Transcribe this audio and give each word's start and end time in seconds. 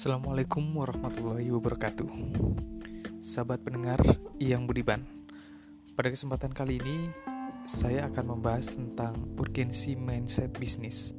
Assalamualaikum 0.00 0.64
warahmatullahi 0.80 1.52
wabarakatuh. 1.52 2.08
Sahabat 3.20 3.60
pendengar 3.60 4.00
yang 4.40 4.64
budiman 4.64 5.04
Pada 5.92 6.08
kesempatan 6.08 6.56
kali 6.56 6.80
ini 6.80 7.12
Saya 7.68 8.08
akan 8.08 8.32
membahas 8.32 8.72
tentang 8.72 9.12
urgensi 9.36 10.00
mindset 10.00 10.56
bisnis. 10.56 11.12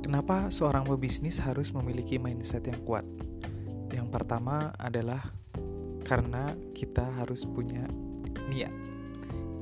Kenapa 0.00 0.48
seorang 0.48 0.88
pebisnis 0.88 1.44
harus 1.44 1.76
memiliki 1.76 2.16
mindset 2.16 2.64
yang 2.72 2.80
kuat? 2.88 3.04
Yang 3.92 4.08
pertama 4.08 4.72
adalah 4.80 5.28
Karena 6.08 6.56
kita 6.72 7.04
harus 7.20 7.44
punya 7.44 7.84
niat. 8.48 8.72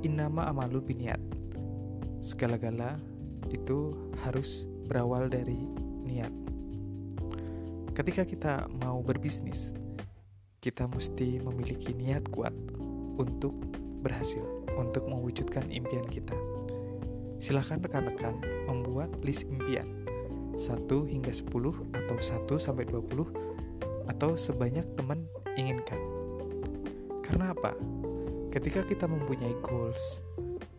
Innama 0.07 0.47
amalu 0.47 0.95
biniat. 0.95 1.19
Segala-gala 2.22 3.03
itu 3.50 3.90
harus 4.22 4.71
berawal 4.86 5.26
dari 5.26 5.58
niat 6.07 6.43
Ketika 7.94 8.26
kita 8.26 8.66
mau 8.82 8.98
berbisnis, 9.07 9.71
kita 10.58 10.90
mesti 10.90 11.39
memiliki 11.39 11.94
niat 11.94 12.26
kuat 12.26 12.50
untuk 13.22 13.54
berhasil, 14.03 14.43
untuk 14.75 15.07
mewujudkan 15.07 15.70
impian 15.70 16.03
kita. 16.11 16.34
Silahkan 17.39 17.79
rekan-rekan 17.79 18.34
membuat 18.67 19.14
list 19.22 19.46
impian 19.46 19.86
1 20.58 20.90
hingga 21.07 21.30
10 21.30 21.46
atau 21.94 22.18
1 22.18 22.58
sampai 22.58 22.82
20 22.82 24.11
atau 24.11 24.34
sebanyak 24.34 24.90
teman 24.98 25.31
inginkan. 25.54 26.03
Karena 27.22 27.54
apa? 27.54 27.79
Ketika 28.50 28.82
kita 28.82 29.06
mempunyai 29.06 29.54
goals, 29.62 30.18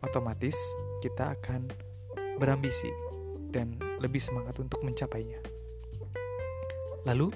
otomatis 0.04 0.60
kita 1.00 1.32
akan 1.40 1.72
berambisi 2.44 2.92
dan 3.56 3.80
lebih 4.04 4.20
semangat 4.20 4.60
untuk 4.60 4.84
mencapainya. 4.84 5.55
Lalu, 7.06 7.30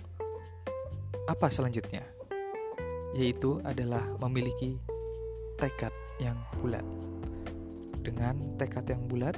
apa 1.29 1.45
selanjutnya? 1.53 2.01
Yaitu 3.13 3.61
adalah 3.61 4.01
memiliki 4.17 4.81
tekad 5.61 5.93
yang 6.17 6.41
bulat. 6.57 6.81
Dengan 8.01 8.57
tekad 8.57 8.89
yang 8.89 9.05
bulat, 9.05 9.37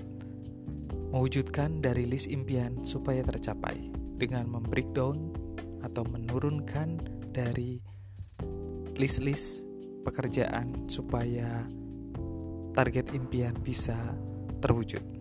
mewujudkan 1.12 1.84
dari 1.84 2.08
list 2.08 2.32
impian 2.32 2.80
supaya 2.88 3.28
tercapai 3.28 3.92
dengan 4.16 4.48
membreakdown 4.48 5.36
atau 5.84 6.08
menurunkan 6.08 7.04
dari 7.36 7.84
list-list 8.96 9.68
pekerjaan 10.08 10.88
supaya 10.88 11.68
target 12.72 13.12
impian 13.12 13.52
bisa 13.60 14.16
terwujud. 14.64 15.21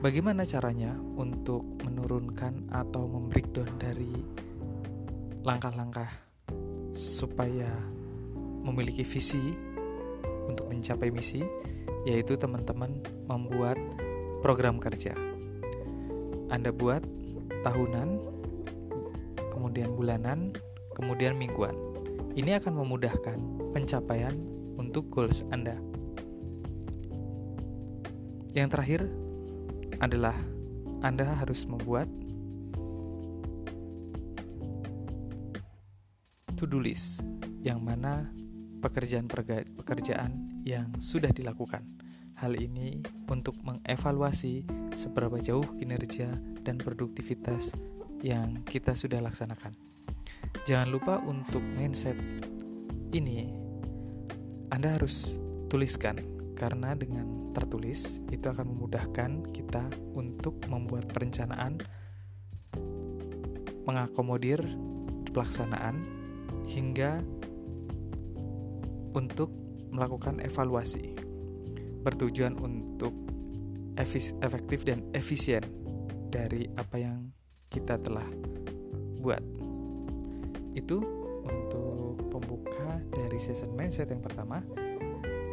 Bagaimana 0.00 0.48
caranya 0.48 0.96
untuk 0.96 1.60
menurunkan 1.84 2.72
atau 2.72 3.04
membreakdown 3.04 3.68
dari 3.76 4.08
langkah-langkah 5.44 6.08
supaya 6.96 7.68
memiliki 8.64 9.04
visi 9.04 9.52
untuk 10.48 10.72
mencapai 10.72 11.12
misi, 11.12 11.44
yaitu 12.08 12.40
teman-teman 12.40 12.96
membuat 13.28 13.76
program 14.40 14.80
kerja. 14.80 15.12
Anda 16.48 16.72
buat 16.72 17.04
tahunan, 17.60 18.08
kemudian 19.52 19.92
bulanan, 19.92 20.56
kemudian 20.96 21.36
mingguan. 21.36 21.76
Ini 22.40 22.56
akan 22.56 22.72
memudahkan 22.72 23.36
pencapaian 23.76 24.32
untuk 24.80 25.12
goals 25.12 25.44
Anda. 25.52 25.76
Yang 28.56 28.68
terakhir, 28.72 29.19
adalah 30.00 30.34
Anda 31.04 31.28
harus 31.36 31.68
membuat 31.68 32.08
to-do 36.56 36.80
list 36.80 37.24
yang 37.64 37.80
mana 37.80 38.28
pekerjaan-pekerjaan 38.80 40.64
yang 40.64 40.92
sudah 41.00 41.32
dilakukan. 41.32 41.84
Hal 42.40 42.56
ini 42.56 43.04
untuk 43.28 43.56
mengevaluasi 43.60 44.64
seberapa 44.96 45.36
jauh 45.40 45.64
kinerja 45.76 46.32
dan 46.64 46.80
produktivitas 46.80 47.76
yang 48.24 48.64
kita 48.64 48.96
sudah 48.96 49.20
laksanakan. 49.20 49.72
Jangan 50.64 50.88
lupa 50.88 51.20
untuk 51.24 51.60
mindset 51.80 52.16
ini 53.12 53.52
Anda 54.72 54.96
harus 54.96 55.36
tuliskan 55.68 56.20
karena 56.56 56.92
dengan 56.96 57.39
tertulis 57.50 58.22
itu 58.30 58.46
akan 58.46 58.70
memudahkan 58.70 59.50
kita 59.50 59.90
untuk 60.14 60.62
membuat 60.70 61.10
perencanaan, 61.10 61.82
mengakomodir 63.84 64.62
pelaksanaan 65.30 66.02
hingga 66.66 67.22
untuk 69.14 69.50
melakukan 69.90 70.38
evaluasi 70.42 71.14
bertujuan 72.00 72.56
untuk 72.62 73.12
efektif 74.40 74.88
dan 74.88 75.04
efisien 75.12 75.60
dari 76.32 76.70
apa 76.78 76.96
yang 76.96 77.28
kita 77.68 78.00
telah 78.00 78.26
buat. 79.20 79.42
Itu 80.72 81.04
untuk 81.44 82.30
pembuka 82.32 83.02
dari 83.12 83.36
season 83.36 83.76
mindset 83.76 84.08
yang 84.08 84.24
pertama 84.24 84.62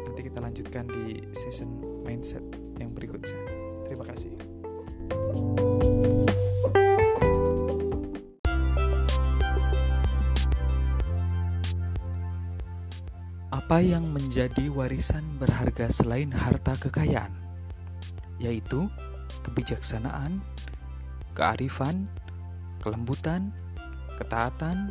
nanti 0.06 0.20
kita 0.24 0.40
lanjutkan 0.40 0.88
di 0.88 1.20
season 1.36 1.87
mindset 2.08 2.40
yang 2.80 2.96
berikutnya. 2.96 3.36
Terima 3.84 4.08
kasih. 4.08 4.32
Apa 13.52 13.84
yang 13.84 14.08
menjadi 14.16 14.72
warisan 14.72 15.36
berharga 15.36 15.92
selain 15.92 16.32
harta 16.32 16.72
kekayaan? 16.80 17.36
Yaitu 18.40 18.88
kebijaksanaan, 19.44 20.40
kearifan, 21.36 22.08
kelembutan, 22.80 23.52
ketaatan, 24.16 24.88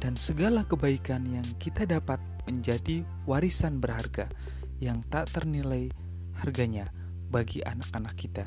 dan 0.00 0.16
segala 0.16 0.64
kebaikan 0.64 1.28
yang 1.28 1.44
kita 1.60 1.84
dapat 1.84 2.16
menjadi 2.48 3.04
warisan 3.28 3.76
berharga 3.84 4.32
yang 4.80 5.04
tak 5.12 5.28
ternilai 5.36 5.92
harganya 6.40 6.92
bagi 7.30 7.64
anak-anak 7.64 8.14
kita 8.16 8.46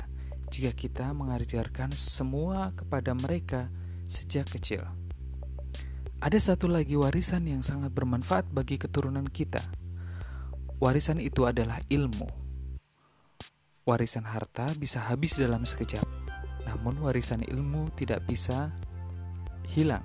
jika 0.50 0.74
kita 0.74 1.06
mengajarkan 1.14 1.94
semua 1.94 2.74
kepada 2.74 3.14
mereka 3.14 3.70
sejak 4.10 4.50
kecil. 4.50 4.82
Ada 6.20 6.52
satu 6.52 6.68
lagi 6.68 6.98
warisan 6.98 7.48
yang 7.48 7.64
sangat 7.64 7.94
bermanfaat 7.96 8.50
bagi 8.52 8.76
keturunan 8.76 9.24
kita. 9.24 9.62
Warisan 10.82 11.22
itu 11.22 11.48
adalah 11.48 11.80
ilmu. 11.88 12.28
Warisan 13.88 14.28
harta 14.28 14.68
bisa 14.76 15.00
habis 15.00 15.40
dalam 15.40 15.64
sekejap, 15.64 16.04
namun 16.68 17.00
warisan 17.00 17.40
ilmu 17.40 17.88
tidak 17.96 18.20
bisa 18.28 18.68
hilang. 19.64 20.04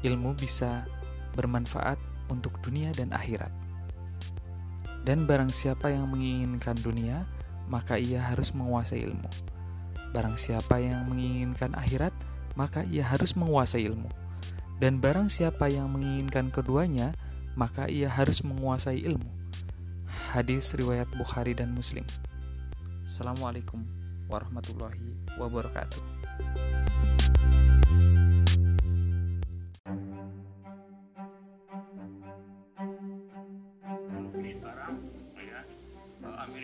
Ilmu 0.00 0.32
bisa 0.40 0.88
bermanfaat 1.36 2.00
untuk 2.32 2.56
dunia 2.64 2.88
dan 2.96 3.12
akhirat. 3.12 3.61
Dan 5.02 5.26
barang 5.26 5.50
siapa 5.50 5.90
yang 5.90 6.06
menginginkan 6.06 6.78
dunia, 6.78 7.26
maka 7.66 7.98
ia 7.98 8.22
harus 8.22 8.54
menguasai 8.54 9.02
ilmu. 9.02 9.26
Barang 10.14 10.38
siapa 10.38 10.78
yang 10.78 11.10
menginginkan 11.10 11.74
akhirat, 11.74 12.14
maka 12.54 12.86
ia 12.86 13.02
harus 13.02 13.34
menguasai 13.34 13.88
ilmu. 13.90 14.06
Dan 14.78 15.02
barang 15.02 15.26
siapa 15.26 15.66
yang 15.66 15.90
menginginkan 15.90 16.54
keduanya, 16.54 17.14
maka 17.58 17.90
ia 17.90 18.06
harus 18.06 18.46
menguasai 18.46 19.02
ilmu. 19.02 19.30
Hadis 20.30 20.72
riwayat 20.78 21.10
Bukhari 21.18 21.52
dan 21.56 21.74
Muslim. 21.74 22.06
Assalamualaikum 23.02 23.82
warahmatullahi 24.30 25.18
wabarakatuh. 25.36 26.71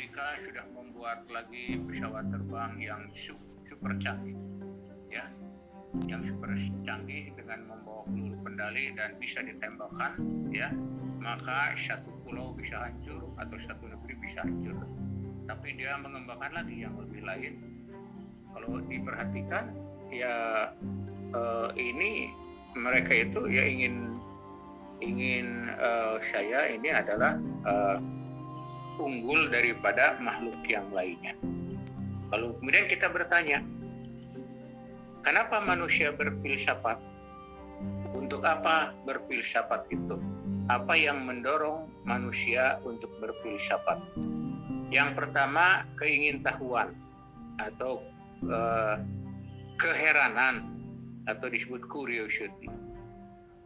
Sudah 0.06 0.65
membuat 0.71 1.27
lagi 1.27 1.81
pesawat 1.83 2.31
terbang 2.31 2.73
yang 2.79 3.03
super 3.17 3.93
canggih 3.99 4.39
ya. 5.11 5.27
Yang 6.06 6.35
super 6.35 6.55
canggih 6.87 7.33
dengan 7.35 7.67
membawa 7.67 8.06
peluru 8.06 8.39
kendali 8.47 8.95
dan 8.95 9.19
bisa 9.19 9.43
ditembakkan 9.43 10.15
ya. 10.55 10.71
Maka 11.19 11.75
satu 11.75 12.15
pulau 12.23 12.55
bisa 12.55 12.79
hancur 12.79 13.35
atau 13.43 13.59
satu 13.59 13.91
negeri 13.91 14.15
bisa 14.23 14.47
hancur. 14.47 14.79
Tapi 15.50 15.69
dia 15.75 15.99
mengembangkan 15.99 16.62
lagi 16.62 16.87
yang 16.87 16.95
lebih 16.95 17.27
lain. 17.27 17.59
Kalau 18.55 18.79
diperhatikan 18.87 19.75
ya 20.15 20.71
eh, 21.35 21.69
ini 21.75 22.31
mereka 22.79 23.12
itu 23.17 23.50
ya 23.50 23.65
ingin 23.67 24.19
ingin 24.99 25.71
uh, 25.79 26.19
saya 26.19 26.75
ini 26.75 26.91
adalah 26.91 27.39
uh, 27.62 28.03
unggul 28.99 29.49
daripada 29.49 30.19
makhluk 30.19 30.59
yang 30.67 30.91
lainnya. 30.91 31.33
Kalau 32.29 32.53
kemudian 32.61 32.85
kita 32.91 33.09
bertanya, 33.09 33.65
kenapa 35.25 35.62
manusia 35.65 36.12
berfilsafat? 36.12 37.00
Untuk 38.12 38.43
apa 38.45 38.93
berfilsafat 39.06 39.89
itu? 39.89 40.19
Apa 40.69 40.93
yang 40.99 41.25
mendorong 41.25 41.89
manusia 42.05 42.77
untuk 42.85 43.09
berfilsafat? 43.23 44.03
Yang 44.93 45.11
pertama, 45.17 45.89
keingintahuan 45.97 46.93
atau 47.56 48.05
uh, 48.49 49.00
keheranan 49.81 50.69
atau 51.25 51.49
disebut 51.49 51.85
curiosity. 51.89 52.69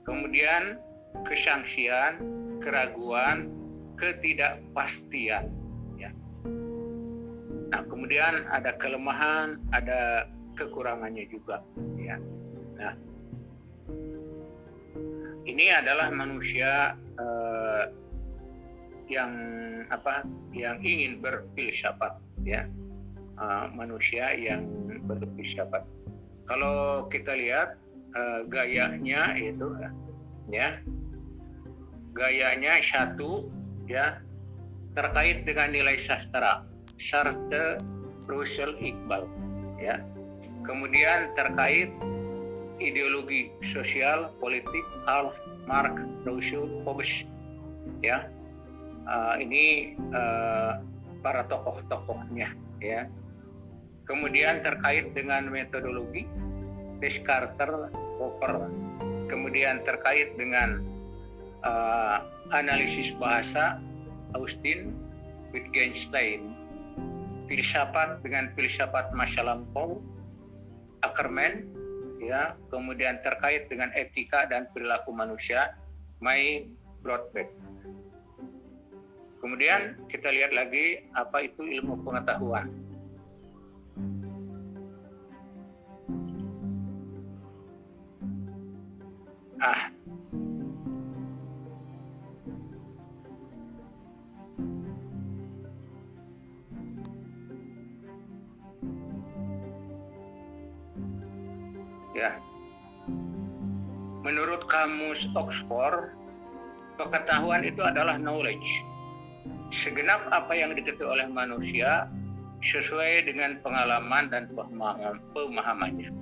Kemudian 0.03 0.79
kesangsian, 1.27 2.19
keraguan, 2.59 3.51
ketidakpastian. 3.99 5.49
Ya. 5.99 6.11
Nah, 7.73 7.83
kemudian 7.89 8.45
ada 8.53 8.77
kelemahan, 8.77 9.61
ada 9.73 10.29
kekurangannya 10.57 11.29
juga. 11.33 11.65
Ya. 11.97 12.21
Nah, 12.77 12.95
ini 15.49 15.73
adalah 15.73 16.13
manusia 16.13 16.95
uh, 17.19 17.91
yang 19.09 19.33
apa? 19.91 20.25
Yang 20.53 20.79
ingin 20.85 21.13
berfilsafat, 21.21 22.21
ya. 22.45 22.69
Uh, 23.41 23.67
manusia 23.75 24.31
yang 24.37 24.69
berfilsafat. 25.09 25.83
Kalau 26.47 27.09
kita 27.09 27.33
lihat 27.33 27.81
uh, 28.15 28.45
gayanya 28.47 29.35
itu, 29.35 29.73
ya, 30.53 30.79
gayanya 32.13 32.79
satu, 32.85 33.49
ya, 33.91 34.21
terkait 34.99 35.47
dengan 35.49 35.73
nilai 35.73 35.97
sastra, 35.97 36.67
Sartre, 37.01 37.81
Russell, 38.29 38.79
Iqbal, 38.79 39.27
ya 39.81 39.99
Kemudian 40.63 41.35
terkait 41.35 41.91
ideologi 42.79 43.51
sosial 43.67 44.31
politik 44.39 44.87
Karl 45.07 45.35
Marx, 45.67 45.95
Rousseau, 46.23 46.71
Hobbes, 46.87 47.27
ya 47.99 48.31
uh, 49.11 49.35
ini 49.43 49.95
uh, 50.15 50.79
para 51.23 51.47
tokoh-tokohnya, 51.51 52.55
ya. 52.79 53.11
Kemudian 54.07 54.67
terkait 54.67 55.15
dengan 55.15 55.47
metodologi 55.47 56.27
Descartes, 56.99 57.91
Popper. 58.19 58.67
Kemudian 59.31 59.83
terkait 59.87 60.35
dengan 60.35 60.83
uh, 61.63 62.27
analisis 62.51 63.15
bahasa 63.21 63.79
Austin, 64.35 64.91
Wittgenstein, 65.55 66.51
filsafat 67.47 68.25
dengan 68.27 68.51
filsafat 68.59 69.15
masa 69.15 69.47
lampau, 69.47 70.03
Ackerman 71.07 71.69
ya 72.23 72.55
kemudian 72.71 73.19
terkait 73.27 73.67
dengan 73.67 73.91
etika 73.99 74.47
dan 74.47 74.71
perilaku 74.71 75.11
manusia 75.11 75.75
May 76.23 76.71
Broadbent 77.03 77.51
kemudian 79.43 79.99
kita 80.07 80.31
lihat 80.31 80.55
lagi 80.55 81.03
apa 81.19 81.43
itu 81.43 81.67
ilmu 81.67 82.07
pengetahuan. 82.07 82.71
Ah 89.59 89.91
ya. 102.23 102.33
Menurut 104.23 104.71
kamus 104.71 105.27
Oxford, 105.35 106.15
pengetahuan 106.95 107.67
itu 107.67 107.83
adalah 107.83 108.15
knowledge. 108.15 108.87
Segenap 109.75 110.23
apa 110.31 110.55
yang 110.55 110.79
diketahui 110.79 111.19
oleh 111.19 111.27
manusia 111.27 112.07
sesuai 112.63 113.27
dengan 113.27 113.59
pengalaman 113.67 114.31
dan 114.31 114.47
pemahamannya. 115.35 116.15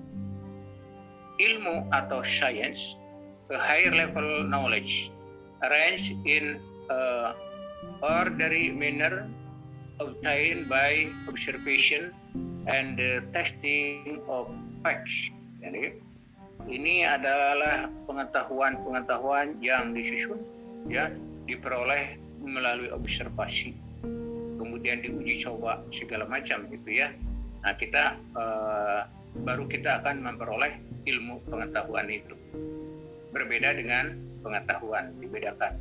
Ilmu 1.37 1.93
atau 1.93 2.25
science, 2.25 2.97
a 3.53 3.61
higher 3.61 3.93
level 3.93 4.49
knowledge, 4.49 5.13
arranged 5.69 6.17
in 6.25 6.57
a 6.89 7.37
orderly 8.01 8.73
manner 8.73 9.29
obtained 10.01 10.65
by 10.73 11.05
observation 11.29 12.17
and 12.73 12.97
the 12.97 13.21
testing 13.37 14.25
of 14.29 14.49
facts 14.81 15.29
jadi 15.61 15.97
ini 16.69 17.05
adalah 17.05 17.89
pengetahuan-pengetahuan 18.05 19.57
yang 19.65 19.97
disusun 19.97 20.41
ya 20.89 21.09
diperoleh 21.49 22.21
melalui 22.41 22.89
observasi. 22.93 23.77
Kemudian 24.61 25.05
diuji 25.05 25.41
coba 25.45 25.81
segala 25.93 26.29
macam 26.29 26.69
gitu 26.69 26.89
ya. 26.89 27.13
Nah 27.65 27.77
kita 27.77 28.17
uh, 28.37 29.05
baru 29.45 29.69
kita 29.69 30.05
akan 30.05 30.25
memperoleh 30.25 30.81
ilmu 31.09 31.45
pengetahuan 31.49 32.09
itu. 32.09 32.37
Berbeda 33.33 33.77
dengan 33.77 34.17
pengetahuan 34.41 35.13
dibedakan. 35.21 35.77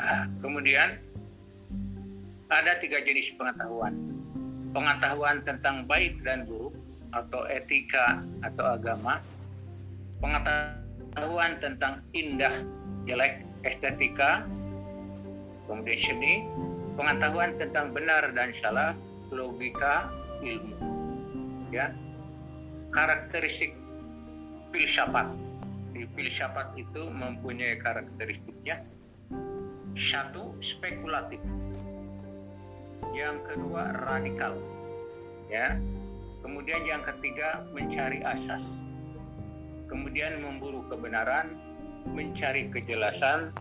Nah, 0.00 0.24
kemudian 0.40 0.96
ada 2.50 2.76
tiga 2.82 2.98
jenis 3.00 3.30
pengetahuan. 3.38 3.94
Pengetahuan 4.74 5.42
tentang 5.46 5.86
baik 5.86 6.22
dan 6.26 6.46
buruk 6.46 6.74
atau 7.14 7.46
etika 7.46 8.22
atau 8.42 8.74
agama. 8.74 9.22
Pengetahuan 10.18 11.58
tentang 11.62 12.02
indah, 12.12 12.52
jelek, 13.06 13.46
estetika, 13.62 14.44
kemudian 15.66 15.98
seni. 15.98 16.34
Pengetahuan 16.98 17.56
tentang 17.56 17.94
benar 17.96 18.34
dan 18.34 18.52
salah, 18.52 18.92
logika, 19.32 20.10
ilmu. 20.42 20.74
Ya. 21.70 21.94
Karakteristik 22.90 23.78
filsafat. 24.74 25.30
Di 25.94 26.04
filsafat 26.18 26.74
itu 26.74 27.06
mempunyai 27.08 27.78
karakteristiknya 27.78 28.82
satu 29.94 30.54
spekulatif 30.62 31.38
yang 33.14 33.40
kedua 33.46 33.94
radikal. 34.06 34.56
Ya. 35.50 35.76
Kemudian 36.40 36.82
yang 36.88 37.04
ketiga 37.04 37.64
mencari 37.74 38.24
asas. 38.24 38.82
Kemudian 39.90 40.40
memburu 40.40 40.86
kebenaran 40.88 41.58
mencari 42.08 42.72
kejelasan 42.72 43.52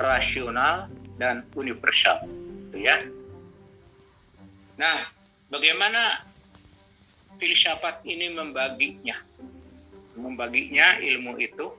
rasional 0.00 0.88
dan 1.20 1.44
universal. 1.58 2.24
Gitu 2.70 2.88
ya. 2.88 3.04
Nah 4.80 5.12
bagaimana 5.52 6.24
filsafat 7.36 8.00
ini 8.08 8.32
membaginya? 8.32 9.18
Membaginya 10.16 11.00
ilmu 11.00 11.40
itu 11.40 11.72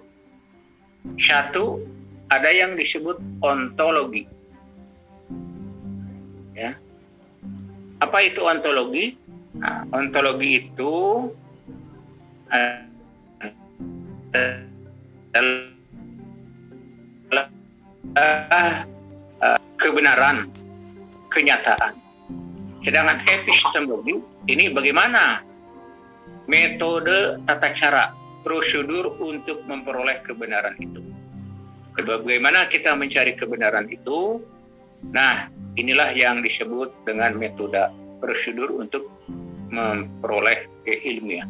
satu 1.19 1.83
ada 2.31 2.49
yang 2.49 2.73
disebut 2.73 3.19
ontologi 3.43 4.25
apa 8.03 8.19
itu 8.19 8.43
ontologi? 8.43 9.15
Nah, 9.55 9.87
ontologi 9.95 10.67
itu 10.67 10.93
adalah 12.51 12.99
uh, 19.39 19.61
kebenaran, 19.79 20.51
kenyataan. 21.31 21.95
Sedangkan 22.83 23.23
epistemologi 23.23 24.19
ini 24.51 24.67
bagaimana 24.75 25.39
metode 26.51 27.39
tata 27.47 27.71
cara 27.71 28.11
prosedur 28.43 29.15
untuk 29.23 29.63
memperoleh 29.63 30.19
kebenaran 30.27 30.75
itu. 30.75 30.99
Bagaimana 31.95 32.67
kita 32.67 32.97
mencari 32.99 33.39
kebenaran 33.39 33.87
itu? 33.87 34.43
Nah, 35.13 35.47
Inilah 35.73 36.13
yang 36.13 36.45
disebut 36.45 36.93
dengan 37.09 37.33
metode 37.33 37.89
prosedur 38.21 38.69
untuk 38.77 39.09
memperoleh 39.73 40.69
keilmian. 40.85 41.49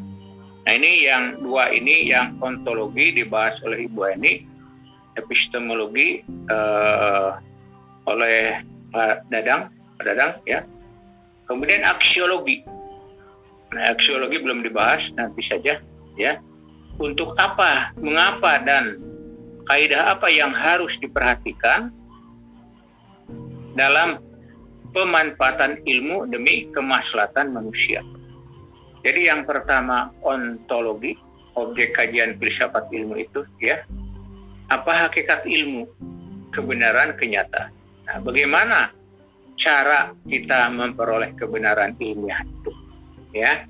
Nah 0.63 0.74
ini 0.80 1.03
yang 1.03 1.44
dua 1.44 1.75
ini 1.75 2.08
yang 2.08 2.39
ontologi 2.39 3.12
dibahas 3.12 3.60
oleh 3.68 3.84
Ibu 3.84 4.00
Eni, 4.15 4.48
epistemologi 5.20 6.24
uh, 6.48 7.36
oleh 8.08 8.63
Pak 8.96 9.27
Dadang, 9.27 9.68
Pak 10.00 10.03
Dadang 10.08 10.34
ya. 10.48 10.63
Kemudian 11.44 11.84
aksiologi. 11.84 12.63
Nah, 13.75 13.92
aksiologi 13.92 14.39
belum 14.39 14.63
dibahas 14.63 15.12
nanti 15.20 15.44
saja 15.44 15.84
ya. 16.15 16.39
Untuk 17.01 17.36
apa, 17.36 17.92
mengapa 18.00 18.62
dan 18.63 19.01
kaidah 19.68 20.15
apa 20.15 20.30
yang 20.30 20.53
harus 20.53 20.96
diperhatikan 21.01 21.92
dalam 23.74 24.22
pemanfaatan 24.94 25.82
ilmu 25.84 26.30
demi 26.30 26.70
kemaslahatan 26.70 27.53
manusia. 27.53 28.06
Jadi 29.03 29.27
yang 29.27 29.44
pertama 29.44 30.13
ontologi, 30.24 31.20
objek 31.60 31.98
kajian 31.98 32.39
filsafat 32.39 32.88
ilmu 32.88 33.20
itu 33.20 33.44
ya. 33.60 33.84
Apa 34.72 35.10
hakikat 35.10 35.44
ilmu? 35.44 35.89
Kebenaran 36.53 37.18
kenyataan. 37.18 37.74
Nah, 38.06 38.18
bagaimana 38.22 38.94
cara 39.58 40.13
kita 40.30 40.70
memperoleh 40.70 41.34
kebenaran 41.34 41.98
ilmiah 41.98 42.46
itu? 42.46 42.72
Ya. 43.34 43.65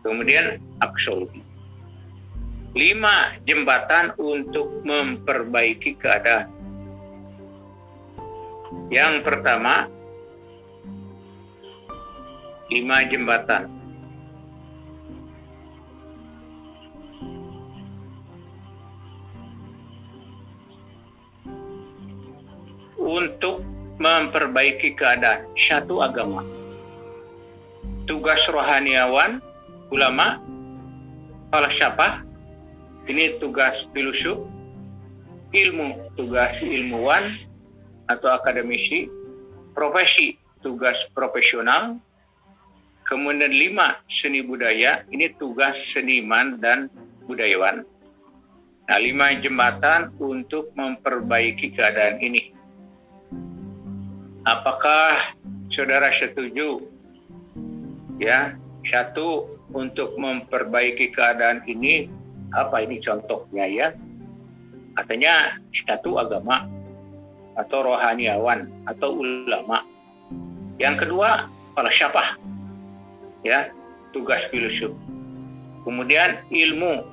Kemudian 0.00 0.60
aksologi. 0.84 1.40
Lima 2.74 3.32
jembatan 3.46 4.12
untuk 4.18 4.82
memperbaiki 4.82 5.96
keadaan. 5.96 6.50
Yang 8.92 9.26
pertama, 9.26 9.90
lima 12.70 12.98
jembatan. 13.08 13.70
Untuk 23.00 23.60
memperbaiki 24.00 24.96
keadaan 24.96 25.46
satu 25.54 26.02
agama. 26.02 26.42
Tugas 28.04 28.44
rohaniawan, 28.50 29.40
ulama, 29.92 30.40
falsafah, 31.52 32.24
ini 33.06 33.36
tugas 33.38 33.86
filosof, 33.92 34.44
ilmu, 35.52 36.10
tugas 36.18 36.60
ilmuwan 36.64 37.22
atau 38.10 38.32
akademisi, 38.32 39.08
profesi, 39.72 40.36
tugas 40.60 41.08
profesional, 41.12 42.00
Kemudian 43.04 43.52
lima, 43.52 44.00
seni 44.08 44.40
budaya, 44.40 45.04
ini 45.12 45.28
tugas 45.36 45.76
seniman 45.76 46.56
dan 46.56 46.88
budayawan. 47.28 47.84
Nah, 48.88 48.98
lima 49.00 49.36
jembatan 49.36 50.16
untuk 50.16 50.72
memperbaiki 50.72 51.76
keadaan 51.76 52.16
ini. 52.24 52.56
Apakah 54.48 55.36
saudara 55.68 56.08
setuju? 56.08 56.80
Ya, 58.16 58.56
satu 58.88 59.52
untuk 59.76 60.16
memperbaiki 60.16 61.12
keadaan 61.12 61.60
ini, 61.68 62.08
apa 62.56 62.88
ini 62.88 63.04
contohnya 63.04 63.68
ya? 63.68 63.88
Katanya 64.96 65.60
satu 65.76 66.16
agama 66.16 66.64
atau 67.54 67.86
rohaniawan 67.86 68.70
atau 68.86 69.18
ulama. 69.18 69.86
Yang 70.78 71.06
kedua, 71.06 71.46
falsafah 71.74 72.38
ya 73.46 73.70
tugas 74.10 74.46
filsuf 74.50 74.94
kemudian 75.84 76.40
ilmu. 76.48 77.04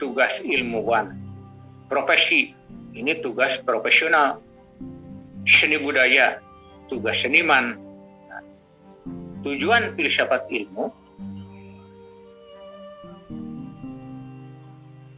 Tugas 0.00 0.40
ilmuwan. 0.40 1.12
Profesi. 1.92 2.56
Ini 2.96 3.20
tugas 3.20 3.60
profesional. 3.60 4.40
Seni 5.44 5.76
budaya. 5.76 6.40
Tugas 6.88 7.20
seniman. 7.20 7.76
Tujuan 9.44 9.92
filsafat 9.94 10.48
ilmu. 10.48 10.88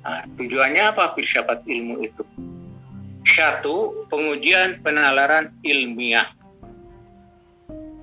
Nah, 0.02 0.26
tujuannya 0.34 0.82
apa 0.82 1.14
filsafat 1.14 1.62
ilmu 1.62 2.02
itu 2.02 2.26
satu 3.22 4.06
pengujian 4.10 4.82
penalaran 4.82 5.54
ilmiah 5.62 6.26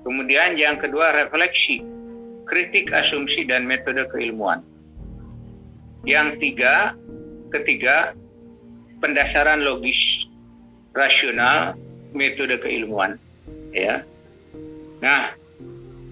Kemudian 0.10 0.58
yang 0.58 0.80
kedua 0.82 1.14
refleksi, 1.14 1.86
kritik 2.48 2.90
asumsi 2.90 3.46
dan 3.46 3.68
metode 3.70 4.08
keilmuan. 4.10 4.64
Yang 6.08 6.42
tiga, 6.42 6.98
ketiga 7.54 8.16
pendasaran 9.04 9.62
logis, 9.62 10.26
rasional, 10.96 11.76
metode 12.16 12.58
keilmuan. 12.58 13.22
Ya, 13.70 14.02
nah 14.98 15.36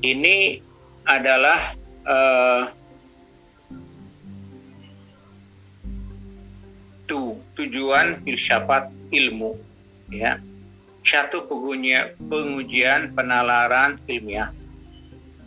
ini 0.05 0.61
adalah 1.09 1.73
uh, 2.05 2.69
tu, 7.09 7.39
tujuan 7.57 8.21
filsafat 8.21 8.93
ilmu. 9.11 9.57
Ya, 10.07 10.39
satu 11.03 11.47
pengujian 11.47 13.11
penalaran 13.15 13.99
ilmiah, 14.07 14.51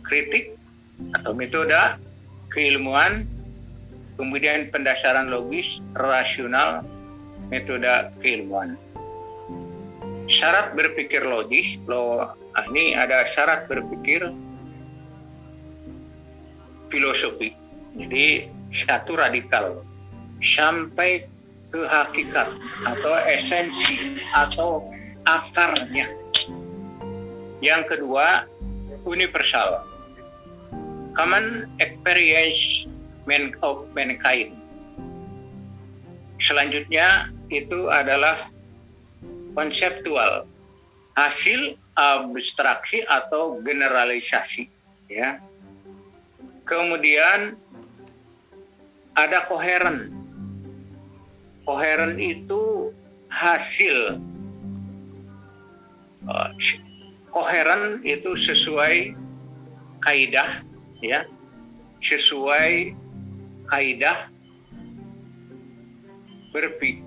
kritik 0.05 0.53
atau 1.17 1.33
metode 1.33 1.97
keilmuan, 2.53 3.25
kemudian 4.17 4.69
pendasaran 4.69 5.33
logis, 5.33 5.81
rasional, 5.97 6.85
metode 7.49 7.89
keilmuan. 8.21 8.77
Syarat 10.29 10.77
berpikir 10.77 11.25
logis, 11.25 11.81
lo 11.89 12.23
ah, 12.25 12.65
ini 12.71 12.93
ada 12.93 13.25
syarat 13.25 13.65
berpikir 13.65 14.29
filosofi. 16.87 17.53
Jadi 17.97 18.47
satu 18.71 19.19
radikal 19.19 19.83
sampai 20.39 21.27
ke 21.71 21.81
hakikat 21.87 22.51
atau 22.83 23.13
esensi 23.31 24.19
atau 24.35 24.91
akarnya. 25.23 26.11
Yang 27.63 27.95
kedua, 27.95 28.45
universal. 29.07 29.87
Common 31.15 31.67
experience 31.79 32.87
of 33.63 33.87
mankind. 33.95 34.55
Selanjutnya 36.41 37.29
itu 37.51 37.87
adalah 37.91 38.49
konseptual, 39.53 40.47
hasil 41.13 41.75
abstraksi 41.99 43.03
atau 43.05 43.59
generalisasi, 43.61 44.71
ya. 45.11 45.37
Kemudian 46.63 47.59
ada 49.13 49.43
koheren. 49.45 50.20
Koheren 51.61 52.17
itu 52.17 52.89
hasil 53.31 54.17
uh, 56.25 56.49
koheren 57.31 58.01
itu 58.03 58.33
sesuai 58.35 59.15
kaidah 60.03 60.49
ya. 60.99 61.23
Sesuai 62.01 62.97
kaidah 63.69 64.29
berpikir, 66.51 67.05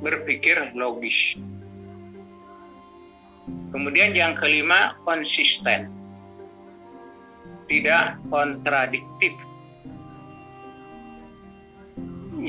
berpikir 0.00 0.56
logis. 0.72 1.36
Kemudian 3.70 4.16
yang 4.16 4.34
kelima 4.34 4.98
konsisten. 5.06 5.92
Tidak 7.70 8.18
kontradiktif 8.34 9.30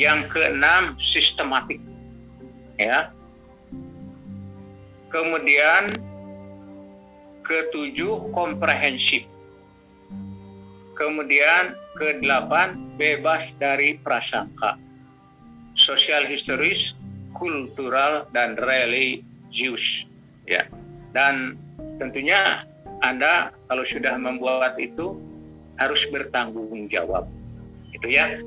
yang 0.02 0.26
keenam 0.26 0.98
sistematik 0.98 1.78
ya 2.82 3.14
Kemudian 5.12 5.92
ketujuh 7.44 8.32
komprehensif. 8.32 9.28
Kemudian 10.96 11.76
kedelapan 12.00 12.80
bebas 12.96 13.60
dari 13.60 14.00
prasangka. 14.00 14.80
Sosial 15.76 16.24
historis, 16.24 16.96
kultural 17.36 18.24
dan 18.32 18.56
religius 18.56 20.08
ya. 20.48 20.64
Dan 21.12 21.60
tentunya 22.00 22.64
Anda 23.04 23.52
kalau 23.68 23.84
sudah 23.84 24.16
membuat 24.16 24.80
itu 24.80 25.20
harus 25.76 26.08
bertanggung 26.08 26.88
jawab. 26.88 27.28
Itu 27.92 28.08
ya. 28.08 28.40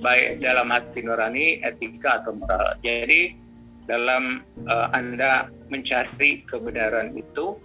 Baik 0.00 0.40
dalam 0.40 0.72
hati 0.72 1.04
nurani, 1.04 1.60
etika 1.60 2.24
atau 2.24 2.32
moral. 2.32 2.80
Jadi 2.80 3.36
dalam 3.84 4.44
uh, 4.70 4.88
Anda 4.96 5.50
mencari 5.66 6.46
kebenaran 6.46 7.14
itu 7.18 7.58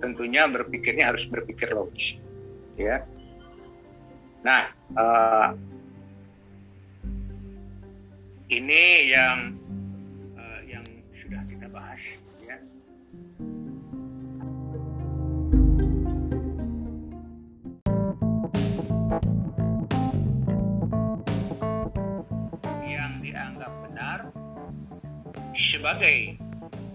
tentunya 0.00 0.48
berpikirnya 0.48 1.12
harus 1.12 1.28
berpikir 1.28 1.72
logis 1.72 2.20
ya 2.76 3.04
nah 4.44 4.70
uh, 4.94 5.48
ini 8.46 9.10
yang 9.10 9.58
sebagai 25.56 26.36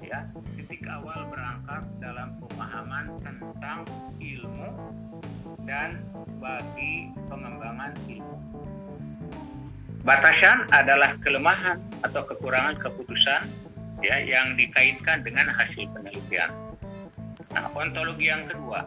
ya 0.05 0.21
titik 0.53 0.85
awal 0.85 1.25
berangkat 1.33 1.81
dalam 1.97 2.37
pemahaman 2.45 3.09
tentang 3.25 3.89
ilmu 4.21 4.69
dan 5.65 5.97
bagi 6.37 7.09
pengembangan 7.25 7.97
ilmu. 8.05 8.37
Batasan 10.05 10.69
adalah 10.73 11.17
kelemahan 11.21 11.81
atau 12.05 12.21
kekurangan 12.25 12.77
keputusan 12.77 13.49
ya 14.01 14.17
yang 14.21 14.53
dikaitkan 14.57 15.25
dengan 15.25 15.49
hasil 15.49 15.89
penelitian. 15.93 16.49
Nah, 17.53 17.69
ontologi 17.73 18.29
yang 18.29 18.49
kedua, 18.49 18.85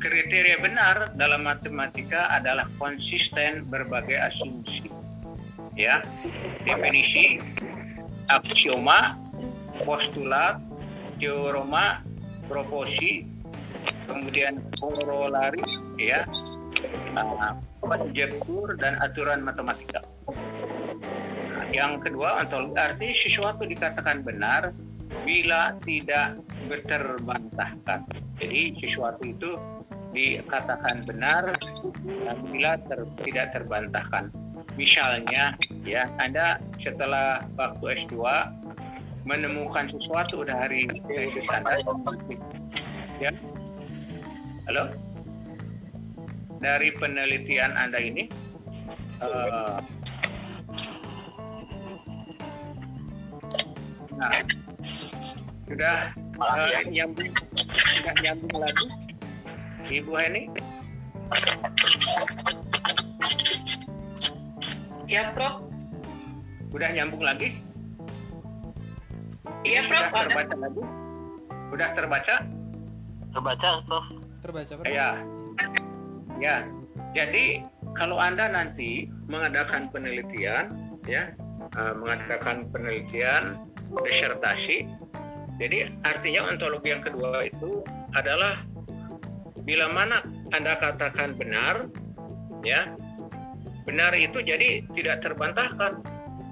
kriteria 0.00 0.60
benar 0.60 1.12
dalam 1.16 1.44
matematika 1.44 2.28
adalah 2.32 2.68
konsisten 2.76 3.64
berbagai 3.68 4.20
asumsi. 4.20 4.92
Ya, 5.76 6.00
definisi, 6.64 7.36
aksioma, 8.30 9.18
postulat, 9.84 10.58
teorema, 11.20 12.02
proposi, 12.46 13.26
kemudian 14.06 14.62
korolari, 14.78 15.62
ya, 15.98 16.26
konjektur 17.82 18.74
dan 18.78 18.98
aturan 19.02 19.42
matematika. 19.42 20.02
Nah, 21.54 21.66
yang 21.70 22.02
kedua, 22.02 22.42
ontologi 22.42 22.76
artinya 22.78 23.14
sesuatu 23.14 23.62
dikatakan 23.64 24.26
benar 24.26 24.74
bila 25.22 25.74
tidak 25.86 26.38
terbantahkan. 26.86 28.04
Jadi 28.42 28.74
sesuatu 28.76 29.22
itu 29.22 29.50
dikatakan 30.12 31.04
benar 31.06 31.52
bila 32.48 32.80
ter, 32.84 33.00
tidak 33.22 33.46
terbantahkan. 33.54 34.32
Misalnya, 34.74 35.54
ya 35.86 36.10
Anda 36.18 36.58
setelah 36.82 37.46
waktu 37.54 38.02
S2 38.02 38.18
menemukan 39.22 39.86
sesuatu 39.86 40.42
dari 40.42 40.90
tesis 40.90 41.46
Anda, 41.54 41.78
ya, 43.22 43.30
halo, 44.66 44.90
dari 46.58 46.90
penelitian 46.98 47.70
Anda 47.78 48.02
ini, 48.02 48.26
uh, 49.22 49.78
nah, 54.18 54.34
sudah 55.70 56.10
uh, 56.42 56.82
nyambung, 56.90 57.32
nyambung 58.22 58.56
lagi. 58.58 58.86
Ibu 59.86 60.12
Heni? 60.18 60.50
Ya, 65.06 65.30
Prof. 65.30 65.62
Udah 66.74 66.90
nyambung 66.90 67.22
lagi? 67.22 67.62
Iya, 69.62 69.86
Prof. 69.86 70.10
Sudah 70.10 70.26
terbaca 70.26 70.56
lagi? 70.58 70.82
Udah 71.70 71.88
terbaca? 71.94 72.34
Terbaca, 73.30 73.68
Prof. 73.86 74.06
Terbaca, 74.42 74.72
Prof. 74.82 74.90
Ya. 74.90 75.22
Ya. 76.42 76.66
Jadi 77.14 77.62
kalau 77.94 78.18
Anda 78.18 78.50
nanti 78.50 79.06
mengadakan 79.30 79.94
penelitian, 79.94 80.74
ya, 81.06 81.32
uh, 81.78 81.94
mengadakan 81.94 82.66
penelitian 82.74 83.62
disertasi, 84.02 84.90
jadi 85.56 85.94
artinya 86.02 86.50
ontologi 86.50 86.92
yang 86.92 87.00
kedua 87.00 87.46
itu 87.46 87.86
adalah 88.18 88.58
bila 89.62 89.86
mana 89.88 90.20
Anda 90.50 90.76
katakan 90.76 91.38
benar, 91.38 91.88
ya, 92.66 92.90
benar 93.86 94.12
itu 94.18 94.42
jadi 94.42 94.82
tidak 94.92 95.22
terbantahkan, 95.22 96.02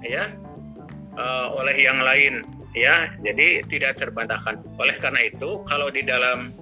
ya, 0.01 0.31
uh, 1.19 1.51
oleh 1.59 1.75
yang 1.75 1.99
lain, 1.99 2.41
ya, 2.71 3.11
jadi 3.21 3.67
tidak 3.67 3.99
terbantahkan. 3.99 4.63
Oleh 4.79 4.95
karena 4.97 5.21
itu, 5.27 5.59
kalau 5.67 5.91
di 5.91 6.01
dalam 6.01 6.55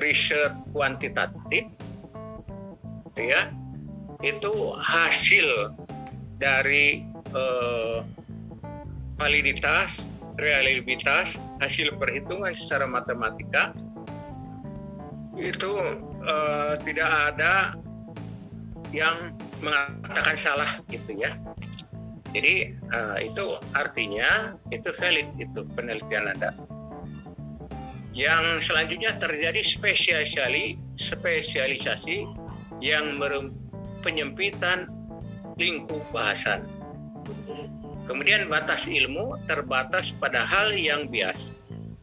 riset 0.00 0.56
kuantitatif, 0.72 1.68
ya, 3.20 3.52
itu 4.24 4.52
hasil 4.80 5.76
dari 6.40 7.04
uh, 7.36 8.00
validitas, 9.20 10.08
realitas, 10.38 11.36
hasil 11.58 11.94
perhitungan 11.98 12.54
secara 12.54 12.86
matematika 12.86 13.74
itu 15.38 15.70
uh, 16.26 16.74
tidak 16.82 17.10
ada 17.34 17.78
yang 18.90 19.34
mengatakan 19.62 20.36
salah 20.38 20.70
gitu 20.90 21.14
ya. 21.16 21.30
Jadi 22.36 22.76
uh, 22.92 23.16
itu 23.20 23.56
artinya 23.72 24.54
itu 24.68 24.92
valid 24.92 25.28
itu 25.40 25.64
penelitian 25.72 26.28
Anda. 26.28 26.52
Yang 28.12 28.68
selanjutnya 28.68 29.16
terjadi 29.16 29.62
spesialisasi 29.62 30.76
spesialisasi 30.98 32.26
yang 32.84 33.16
penyempitan 34.04 34.90
lingkup 35.56 36.02
bahasan. 36.14 36.66
Kemudian 38.08 38.48
batas 38.48 38.88
ilmu 38.88 39.36
terbatas 39.44 40.16
pada 40.16 40.40
hal 40.40 40.72
yang 40.72 41.12
bias 41.12 41.52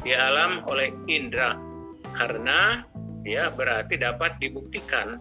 di 0.05 0.13
alam 0.13 0.61
oleh 0.69 0.93
indera 1.09 1.57
karena 2.13 2.85
ya 3.25 3.49
berarti 3.49 3.97
dapat 3.97 4.37
dibuktikan 4.37 5.17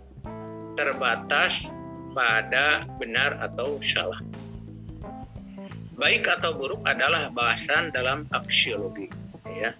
terbatas 0.76 1.72
pada 2.14 2.86
benar 2.96 3.36
atau 3.42 3.82
salah. 3.82 4.22
Baik 5.94 6.26
atau 6.26 6.54
buruk 6.54 6.82
adalah 6.86 7.30
bahasan 7.30 7.94
dalam 7.94 8.26
aksiologi 8.34 9.10
ya. 9.54 9.74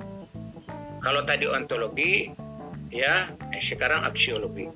Kalau 1.03 1.27
tadi 1.27 1.51
ontologi 1.51 2.31
ya, 2.89 3.29
eh, 3.51 3.63
sekarang 3.63 4.07
aksiologi. 4.07 4.71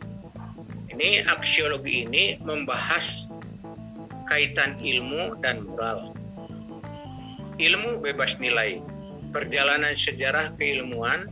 Ini 0.90 1.24
aksiologi 1.30 2.04
ini 2.10 2.42
membahas 2.42 3.30
kaitan 4.26 4.76
ilmu 4.82 5.38
dan 5.40 5.62
moral. 5.62 6.12
Ilmu 7.56 8.02
bebas 8.02 8.36
nilai. 8.42 8.82
Perjalanan 9.30 9.94
sejarah 9.94 10.56
keilmuan 10.56 11.30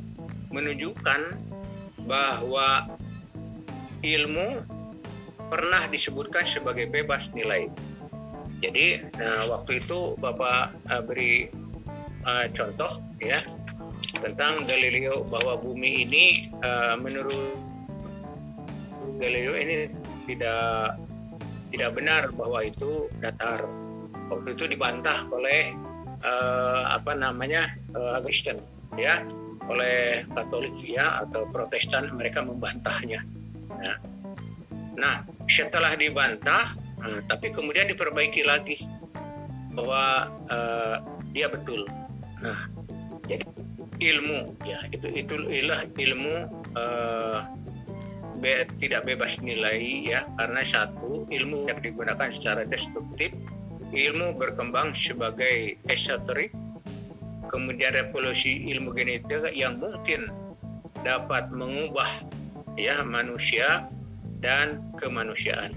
menunjukkan 0.54 1.34
bahwa 2.06 2.86
ilmu 4.04 4.62
pernah 5.46 5.86
disebutkan 5.90 6.44
sebagai 6.46 6.90
bebas 6.90 7.30
nilai. 7.32 7.70
Jadi 8.64 9.04
nah, 9.20 9.52
waktu 9.52 9.84
itu 9.84 10.16
Bapak 10.16 10.72
uh, 10.88 11.02
beri 11.04 11.52
uh, 12.24 12.48
contoh 12.56 13.04
ya 13.20 13.36
tentang 14.20 14.64
Galileo 14.64 15.28
bahwa 15.28 15.60
bumi 15.60 16.08
ini 16.08 16.48
uh, 16.64 16.96
menurut 16.96 17.60
Galileo 19.20 19.54
ini 19.56 19.92
tidak 20.24 20.96
tidak 21.72 21.90
benar 21.92 22.22
bahwa 22.32 22.64
itu 22.64 23.12
datar. 23.20 23.64
Waktu 24.26 24.58
itu 24.58 24.66
dibantah 24.66 25.22
oleh 25.30 25.70
uh, 26.26 26.90
apa 26.90 27.14
namanya 27.14 27.70
uh, 27.94 28.18
Kristen 28.24 28.58
ya 28.98 29.22
oleh 29.70 30.26
Katolik 30.34 30.74
ya 30.82 31.22
atau 31.22 31.46
Protestan 31.50 32.10
mereka 32.14 32.42
membantahnya. 32.42 33.22
Ya. 33.78 33.94
Nah 34.98 35.35
setelah 35.46 35.94
dibantah, 35.94 36.74
hmm, 37.02 37.26
tapi 37.30 37.54
kemudian 37.54 37.90
diperbaiki 37.90 38.42
lagi 38.46 38.82
bahwa 39.74 40.30
uh, 40.50 40.96
dia 41.30 41.50
betul. 41.50 41.86
Nah 42.42 42.76
jadi 43.26 43.46
ilmu 44.00 44.54
ya 44.62 44.78
itu 44.94 45.08
itu 45.12 45.34
ilah 45.50 45.88
ilmu 45.98 46.36
uh, 46.78 47.48
be, 48.38 48.68
tidak 48.78 49.08
bebas 49.08 49.40
nilai 49.40 50.06
ya 50.06 50.24
karena 50.36 50.62
satu 50.62 51.24
ilmu 51.28 51.66
yang 51.68 51.80
digunakan 51.82 52.28
secara 52.28 52.68
destruktif 52.68 53.32
ilmu 53.94 54.36
berkembang 54.36 54.92
sebagai 54.92 55.80
esoterik 55.88 56.52
kemudian 57.48 57.94
revolusi 57.94 58.68
ilmu 58.74 58.92
genetika 58.92 59.48
yang 59.54 59.78
mungkin 59.80 60.28
dapat 61.06 61.48
mengubah 61.54 62.08
ya 62.76 63.00
manusia 63.06 63.86
dan 64.42 64.82
kemanusiaan. 65.00 65.72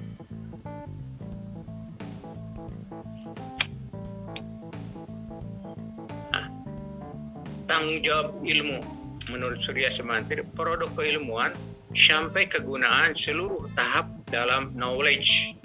Nah, 6.33 6.47
tanggung 7.69 8.01
jawab 8.03 8.35
ilmu 8.43 8.79
menurut 9.29 9.61
Surya 9.61 9.93
Semantri 9.93 10.41
produk 10.57 10.89
keilmuan 10.97 11.53
sampai 11.93 12.49
kegunaan 12.49 13.13
seluruh 13.17 13.69
tahap 13.77 14.09
dalam 14.29 14.73
knowledge 14.77 15.57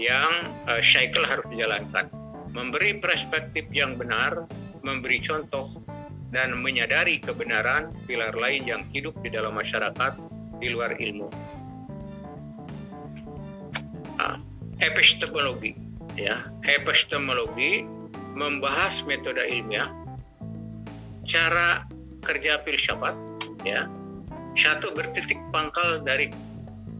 yang 0.00 0.54
uh, 0.66 0.80
cycle 0.80 1.26
harus 1.28 1.44
dijalankan 1.52 2.08
memberi 2.50 2.98
perspektif 2.98 3.68
yang 3.70 3.94
benar 3.94 4.48
memberi 4.80 5.20
contoh, 5.20 5.68
dan 6.30 6.54
menyadari 6.56 7.18
kebenaran 7.18 7.90
pilar 8.06 8.32
lain 8.38 8.64
yang 8.64 8.82
hidup 8.94 9.12
di 9.20 9.34
dalam 9.34 9.58
masyarakat 9.58 10.16
di 10.62 10.68
luar 10.70 10.94
ilmu. 10.96 11.28
Epistemologi, 14.80 15.76
ya, 16.16 16.48
epistemologi 16.64 17.84
membahas 18.36 19.04
metode 19.04 19.40
ilmiah 19.44 19.92
cara 21.28 21.84
kerja 22.24 22.60
filsafat 22.64 23.14
ya. 23.62 23.86
Satu 24.58 24.90
bertitik 24.90 25.38
pangkal 25.54 26.02
dari 26.02 26.34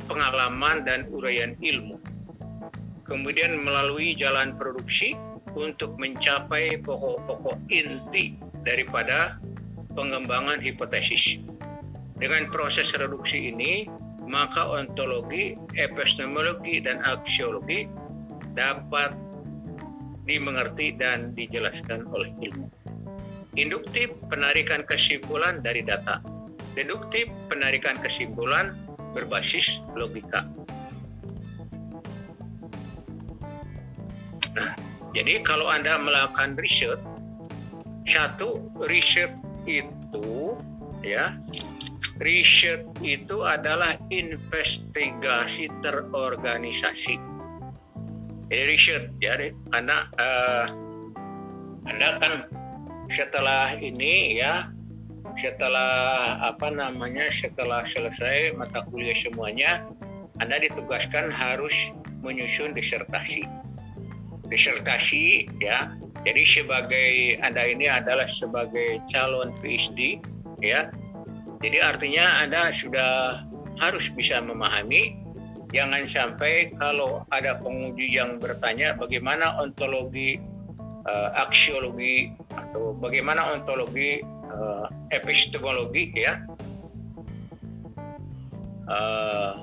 pengalaman 0.07 0.87
dan 0.87 1.11
uraian 1.11 1.59
ilmu. 1.59 1.99
Kemudian 3.03 3.59
melalui 3.67 4.15
jalan 4.15 4.55
produksi 4.55 5.19
untuk 5.59 5.99
mencapai 5.99 6.79
pokok-pokok 6.79 7.59
inti 7.75 8.39
daripada 8.63 9.43
pengembangan 9.99 10.63
hipotesis. 10.63 11.43
Dengan 12.23 12.47
proses 12.55 12.95
reduksi 12.95 13.51
ini, 13.51 13.91
maka 14.31 14.63
ontologi, 14.63 15.59
epistemologi, 15.75 16.79
dan 16.79 17.03
aksiologi 17.03 17.91
dapat 18.55 19.19
dimengerti 20.23 20.95
dan 20.95 21.35
dijelaskan 21.35 22.07
oleh 22.15 22.31
ilmu. 22.39 22.71
Induktif 23.59 24.15
penarikan 24.31 24.87
kesimpulan 24.87 25.59
dari 25.59 25.83
data. 25.83 26.23
Deduktif 26.79 27.27
penarikan 27.51 27.99
kesimpulan 27.99 28.79
berbasis 29.11 29.83
logika. 29.99 30.47
Nah, 34.55 34.79
jadi 35.11 35.43
kalau 35.43 35.67
Anda 35.67 35.99
melakukan 35.99 36.55
riset, 36.63 37.03
satu 38.07 38.71
riset 38.87 39.35
itu 39.67 40.55
ya 41.03 41.35
riset 42.21 42.85
itu 43.01 43.41
adalah 43.43 43.97
investigasi 44.13 45.73
terorganisasi. 45.81 47.17
Jadi 48.51 48.63
riset 48.69 49.05
ya, 49.25 49.41
karena 49.73 50.05
uh, 50.21 50.67
Anda 51.89 52.21
kan 52.21 52.35
setelah 53.09 53.75
ini 53.81 54.37
ya 54.37 54.69
setelah 55.39 56.37
apa 56.43 56.69
namanya 56.69 57.31
setelah 57.33 57.87
selesai 57.87 58.53
mata 58.59 58.85
kuliah 58.91 59.17
semuanya 59.17 59.87
Anda 60.43 60.61
ditugaskan 60.61 61.33
harus 61.33 61.73
menyusun 62.21 62.77
disertasi. 62.77 63.49
Disertasi 64.51 65.49
ya. 65.63 65.95
Jadi 66.27 66.43
sebagai 66.45 67.41
Anda 67.41 67.65
ini 67.71 67.89
adalah 67.89 68.29
sebagai 68.29 69.01
calon 69.09 69.57
PhD 69.65 70.21
ya 70.61 70.93
jadi 71.61 71.79
artinya 71.85 72.41
Anda 72.41 72.73
sudah 72.73 73.45
harus 73.81 74.09
bisa 74.17 74.41
memahami 74.41 75.21
jangan 75.77 76.09
sampai 76.09 76.73
kalau 76.73 77.29
ada 77.29 77.61
penguji 77.61 78.17
yang 78.17 78.41
bertanya 78.41 78.97
bagaimana 78.97 79.61
ontologi 79.61 80.41
uh, 81.05 81.29
aksiologi 81.37 82.33
atau 82.57 82.97
bagaimana 82.97 83.53
ontologi 83.53 84.25
uh, 84.49 84.89
epistemologi 85.13 86.17
ya. 86.17 86.41
Uh, 88.91 89.63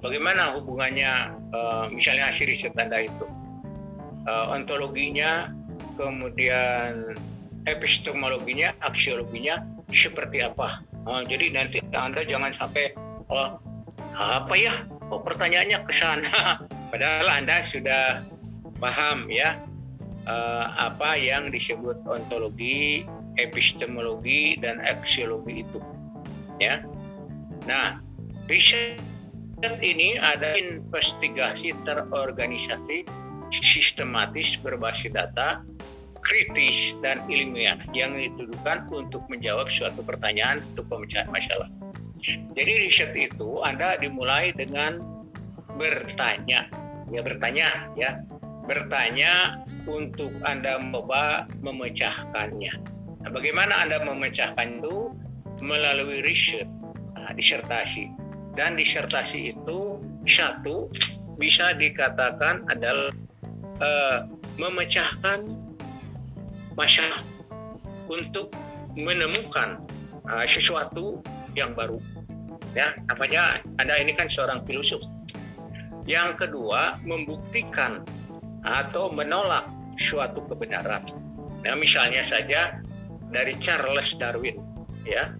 bagaimana 0.00 0.56
hubungannya 0.56 1.36
uh, 1.52 1.90
misalnya 1.90 2.30
hasil 2.30 2.46
riset 2.46 2.72
anda 2.78 3.02
itu. 3.02 3.26
Uh, 4.30 4.54
ontologinya 4.54 5.50
kemudian 5.98 7.18
epistemologinya 7.66 8.74
aksiologinya 8.78 9.66
seperti 9.90 10.42
apa 10.42 10.82
uh, 11.06 11.22
jadi 11.24 11.54
nanti 11.54 11.78
anda 11.94 12.26
jangan 12.26 12.52
sampai 12.52 12.92
oh 13.30 13.56
apa 14.16 14.54
ya 14.54 14.72
oh 15.08 15.22
pertanyaannya 15.22 15.78
ke 15.86 15.92
sana 15.94 16.60
padahal 16.90 17.28
anda 17.30 17.62
sudah 17.64 18.26
paham 18.82 19.30
ya 19.32 19.56
uh, 20.26 20.66
apa 20.76 21.16
yang 21.16 21.48
disebut 21.48 22.02
ontologi, 22.04 23.06
epistemologi 23.40 24.58
dan 24.60 24.82
aksiologi 24.84 25.64
itu. 25.64 25.80
Ya. 26.60 26.84
Nah, 27.64 28.02
riset 28.50 29.00
ini 29.80 30.20
ada 30.20 30.54
investigasi 30.58 31.72
terorganisasi 31.88 33.08
sistematis 33.54 34.58
berbasis 34.60 35.14
data 35.14 35.62
kritis 36.26 36.98
dan 36.98 37.22
ilmiah 37.30 37.78
yang 37.94 38.18
dituduhkan 38.18 38.90
untuk 38.90 39.22
menjawab 39.30 39.70
suatu 39.70 40.02
pertanyaan 40.02 40.58
untuk 40.74 40.90
pemecahan 40.90 41.30
masalah. 41.30 41.70
Jadi 42.58 42.72
riset 42.82 43.14
itu 43.14 43.62
Anda 43.62 43.94
dimulai 44.02 44.50
dengan 44.50 44.98
bertanya, 45.78 46.66
ya 47.14 47.20
bertanya 47.22 47.68
ya 47.94 48.18
bertanya 48.66 49.62
untuk 49.86 50.34
Anda 50.42 50.82
mencoba 50.82 51.46
memecahkannya. 51.62 52.74
Nah, 53.22 53.30
bagaimana 53.30 53.86
Anda 53.86 54.02
memecahkan 54.02 54.82
itu? 54.82 55.14
Melalui 55.62 56.20
riset, 56.20 56.68
nah, 57.16 57.32
disertasi. 57.32 58.12
Dan 58.52 58.76
disertasi 58.76 59.56
itu 59.56 60.02
satu 60.28 60.92
bisa 61.40 61.72
dikatakan 61.78 62.66
adalah 62.68 63.12
uh, 63.80 64.28
memecahkan 64.60 65.65
masalah 66.76 67.24
untuk 68.06 68.52
menemukan 68.94 69.82
uh, 70.28 70.46
sesuatu 70.46 71.20
yang 71.56 71.72
baru. 71.72 71.98
Ya, 72.76 72.92
namanya 73.08 73.64
Anda 73.80 73.96
ini 73.96 74.12
kan 74.12 74.28
seorang 74.28 74.64
filosof. 74.68 75.00
Yang 76.04 76.46
kedua, 76.46 77.00
membuktikan 77.02 78.04
atau 78.62 79.10
menolak 79.10 79.66
suatu 79.96 80.44
kebenaran. 80.44 81.02
Nah, 81.64 81.74
misalnya 81.74 82.20
saja 82.20 82.78
dari 83.32 83.56
Charles 83.58 84.14
Darwin, 84.20 84.60
ya. 85.08 85.32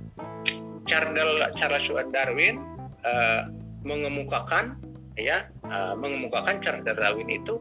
Charles 0.87 1.51
Charles 1.59 1.87
Darwin 2.15 2.63
uh, 3.03 3.51
mengemukakan 3.83 4.79
ya 5.19 5.51
uh, 5.67 5.99
mengemukakan 5.99 6.63
Charles 6.63 6.87
Darwin 6.87 7.27
itu 7.27 7.59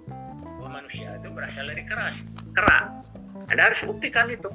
bahwa 0.62 0.82
manusia 0.82 1.18
itu 1.18 1.34
berasal 1.34 1.66
dari 1.66 1.84
keras, 1.86 2.22
kerak. 2.54 2.86
Anda 3.50 3.72
harus 3.72 3.82
buktikan 3.86 4.30
itu. 4.32 4.50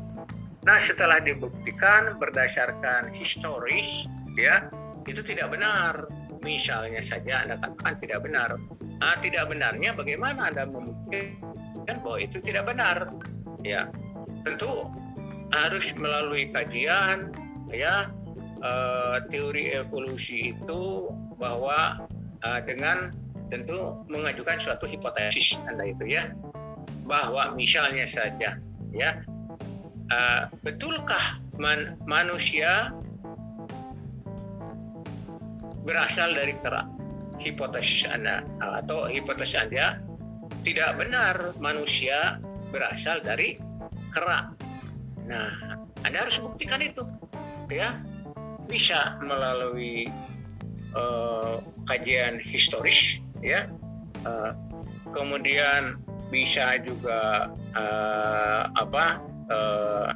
Nah, 0.60 0.76
setelah 0.76 1.22
dibuktikan 1.24 2.20
berdasarkan 2.20 3.14
historis, 3.16 4.04
ya, 4.36 4.68
itu 5.08 5.24
tidak 5.24 5.54
benar. 5.56 6.04
Misalnya 6.40 7.00
saja 7.00 7.44
Anda 7.44 7.56
katakan 7.60 7.96
tidak 8.00 8.20
benar. 8.24 8.56
Nah, 9.00 9.16
tidak 9.24 9.48
benarnya 9.48 9.96
bagaimana 9.96 10.52
Anda 10.52 10.68
membuktikan 10.68 11.96
bahwa 12.04 12.18
itu 12.20 12.40
tidak 12.44 12.68
benar? 12.68 13.12
Ya, 13.64 13.88
tentu 14.44 14.88
harus 15.50 15.90
melalui 15.98 16.48
kajian 16.48 17.34
ya 17.70 18.10
uh, 18.62 19.18
teori 19.28 19.74
evolusi 19.74 20.54
itu 20.54 21.10
bahwa 21.36 22.06
uh, 22.46 22.60
dengan 22.62 23.10
tentu 23.50 24.06
mengajukan 24.06 24.62
suatu 24.62 24.86
hipotesis 24.86 25.58
Anda 25.66 25.90
itu 25.90 26.06
ya 26.06 26.30
bahwa 27.04 27.58
misalnya 27.58 28.06
saja 28.06 28.54
ya 28.94 29.22
uh, 30.10 30.50
betulkah 30.66 31.40
man 31.58 31.96
manusia 32.04 32.94
berasal 35.84 36.34
dari 36.36 36.54
kerak 36.60 36.86
hipotesis 37.40 38.04
Anda 38.10 38.44
atau 38.60 39.08
hipotesis 39.08 39.56
Anda 39.56 39.98
tidak 40.60 41.00
benar 41.00 41.56
manusia 41.56 42.36
berasal 42.68 43.24
dari 43.24 43.56
kera. 44.12 44.52
Nah, 45.24 45.80
Anda 46.04 46.26
harus 46.26 46.36
buktikan 46.38 46.84
itu. 46.84 47.02
Ya. 47.72 47.96
Bisa 48.68 49.18
melalui 49.24 50.06
uh, 50.94 51.58
kajian 51.88 52.38
historis 52.38 53.24
ya. 53.42 53.66
Uh, 54.22 54.52
kemudian 55.10 55.98
bisa 56.30 56.78
juga 56.84 57.50
uh, 57.74 58.70
apa 58.74 59.20
uh, 59.50 60.08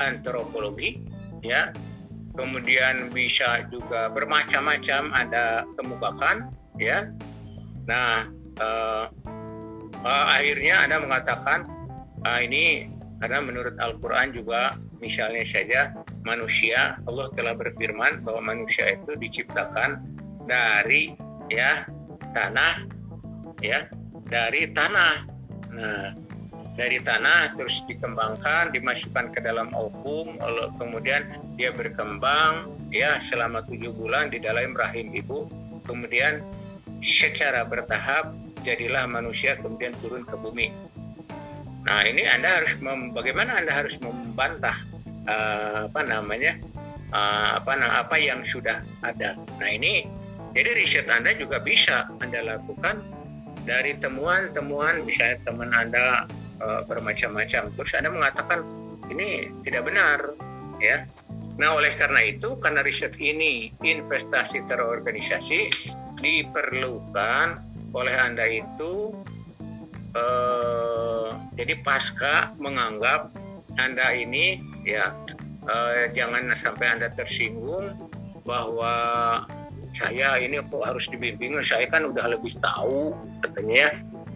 antropologi 0.00 1.02
ya 1.42 1.72
kemudian 2.32 3.12
bisa 3.12 3.64
juga 3.68 4.08
bermacam-macam 4.08 5.12
ada 5.12 5.68
kemukakan 5.76 6.48
ya. 6.80 7.12
Nah, 7.84 8.30
uh, 8.62 9.06
uh, 10.00 10.26
akhirnya 10.32 10.86
Anda 10.86 10.96
mengatakan 11.02 11.68
uh, 12.24 12.40
ini 12.40 12.88
karena 13.20 13.38
menurut 13.44 13.76
Al-Qur'an 13.78 14.32
juga 14.32 14.80
misalnya 14.98 15.44
saja 15.44 15.80
manusia 16.22 16.98
Allah 17.06 17.28
telah 17.34 17.54
berfirman 17.58 18.22
bahwa 18.22 18.54
manusia 18.54 18.96
itu 18.96 19.18
diciptakan 19.18 20.02
dari 20.46 21.14
ya 21.50 21.86
tanah 22.32 22.86
ya 23.60 23.86
dari 24.26 24.72
tanah. 24.72 25.14
Nah, 25.72 26.06
dari 26.72 27.04
tanah 27.04 27.52
terus 27.52 27.84
dikembangkan, 27.84 28.72
dimasukkan 28.72 29.28
ke 29.36 29.44
dalam 29.44 29.68
ovum, 29.76 30.40
kemudian 30.80 31.28
dia 31.60 31.68
berkembang 31.68 32.72
ya 32.88 33.20
selama 33.20 33.60
tujuh 33.68 33.92
bulan 33.92 34.32
di 34.32 34.40
dalam 34.40 34.72
rahim 34.72 35.12
ibu, 35.12 35.52
kemudian 35.84 36.40
secara 37.04 37.68
bertahap 37.68 38.32
jadilah 38.62 39.04
manusia 39.10 39.58
kemudian 39.58 39.92
turun 40.00 40.24
ke 40.24 40.36
bumi. 40.38 40.72
Nah 41.82 42.06
ini 42.06 42.22
Anda 42.30 42.62
harus 42.62 42.78
mem, 42.78 43.10
bagaimana 43.10 43.58
Anda 43.58 43.74
harus 43.74 43.98
membantah 43.98 44.76
uh, 45.26 45.90
apa 45.90 46.00
namanya 46.06 46.56
uh, 47.10 47.58
apa 47.58 47.74
apa 48.06 48.16
yang 48.16 48.46
sudah 48.46 48.80
ada. 49.02 49.34
Nah 49.58 49.68
ini 49.68 50.06
jadi 50.54 50.78
riset 50.78 51.10
Anda 51.10 51.34
juga 51.34 51.58
bisa 51.58 52.06
Anda 52.22 52.54
lakukan 52.54 53.02
dari 53.66 53.98
temuan-temuan 53.98 55.02
misalnya 55.02 55.42
teman 55.42 55.74
Anda 55.74 56.30
uh, 56.62 56.86
bermacam-macam 56.86 57.74
terus 57.74 57.92
Anda 57.98 58.14
mengatakan 58.14 58.62
ini 59.10 59.50
tidak 59.66 59.90
benar 59.90 60.18
ya. 60.78 61.04
Nah, 61.60 61.76
oleh 61.76 61.92
karena 61.92 62.24
itu 62.24 62.56
karena 62.56 62.80
riset 62.80 63.12
ini 63.20 63.76
investasi 63.84 64.64
terorganisasi 64.64 65.68
diperlukan 66.24 67.60
oleh 67.92 68.14
Anda 68.16 68.48
itu 68.48 69.12
uh, 70.16 71.36
jadi 71.52 71.76
pasca 71.84 72.56
menganggap 72.56 73.28
Anda 73.76 74.16
ini 74.16 74.64
ya 74.88 75.12
uh, 75.68 76.08
jangan 76.16 76.48
sampai 76.56 76.86
Anda 76.88 77.12
tersinggung 77.12 78.00
bahwa 78.48 78.94
saya 79.92 80.40
ini 80.40 80.56
kok 80.72 80.88
harus 80.88 81.04
dibimbing 81.12 81.60
saya 81.60 81.84
kan 81.84 82.08
udah 82.08 82.32
lebih 82.32 82.56
tahu 82.64 83.12
katanya 83.44 83.76
ya 83.76 83.90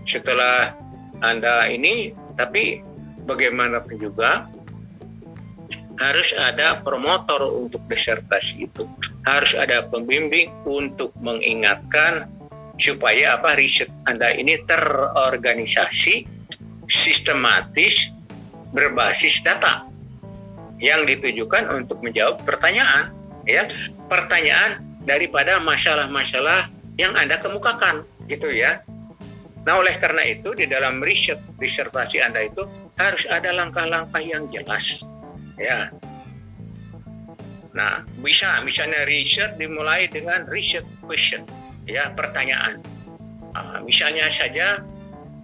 setelah 0.04 0.76
anda 1.24 1.68
ini 1.68 2.12
tapi 2.36 2.82
bagaimanapun 3.24 3.96
juga 4.00 4.48
harus 5.96 6.36
ada 6.36 6.84
promotor 6.84 7.40
untuk 7.56 7.80
disertasi 7.88 8.68
itu 8.68 8.84
harus 9.24 9.56
ada 9.56 9.88
pembimbing 9.88 10.52
untuk 10.68 11.10
mengingatkan 11.24 12.28
supaya 12.76 13.40
apa 13.40 13.56
riset 13.56 13.88
anda 14.04 14.28
ini 14.36 14.60
terorganisasi 14.68 16.28
sistematis 16.84 18.12
berbasis 18.76 19.40
data 19.40 19.88
yang 20.76 21.08
ditujukan 21.08 21.72
untuk 21.72 22.04
menjawab 22.04 22.44
pertanyaan 22.44 23.16
ya 23.48 23.64
pertanyaan 24.10 24.84
daripada 25.06 25.62
masalah-masalah 25.62 26.68
yang 26.98 27.14
Anda 27.14 27.38
kemukakan 27.38 28.02
gitu 28.26 28.50
ya. 28.50 28.82
Nah, 29.66 29.82
oleh 29.82 29.98
karena 29.98 30.22
itu 30.22 30.54
di 30.54 30.70
dalam 30.70 31.02
riset 31.02 31.42
disertasi 31.58 32.22
Anda 32.22 32.46
itu 32.46 32.62
harus 33.02 33.26
ada 33.26 33.50
langkah-langkah 33.50 34.22
yang 34.22 34.46
jelas. 34.46 35.02
Ya. 35.58 35.90
Nah, 37.74 38.06
bisa 38.22 38.62
misalnya 38.62 39.02
riset 39.10 39.58
dimulai 39.58 40.06
dengan 40.06 40.46
riset 40.46 40.86
question, 41.02 41.42
ya, 41.82 42.14
pertanyaan. 42.14 42.78
Uh, 43.58 43.82
misalnya 43.82 44.30
saja 44.30 44.84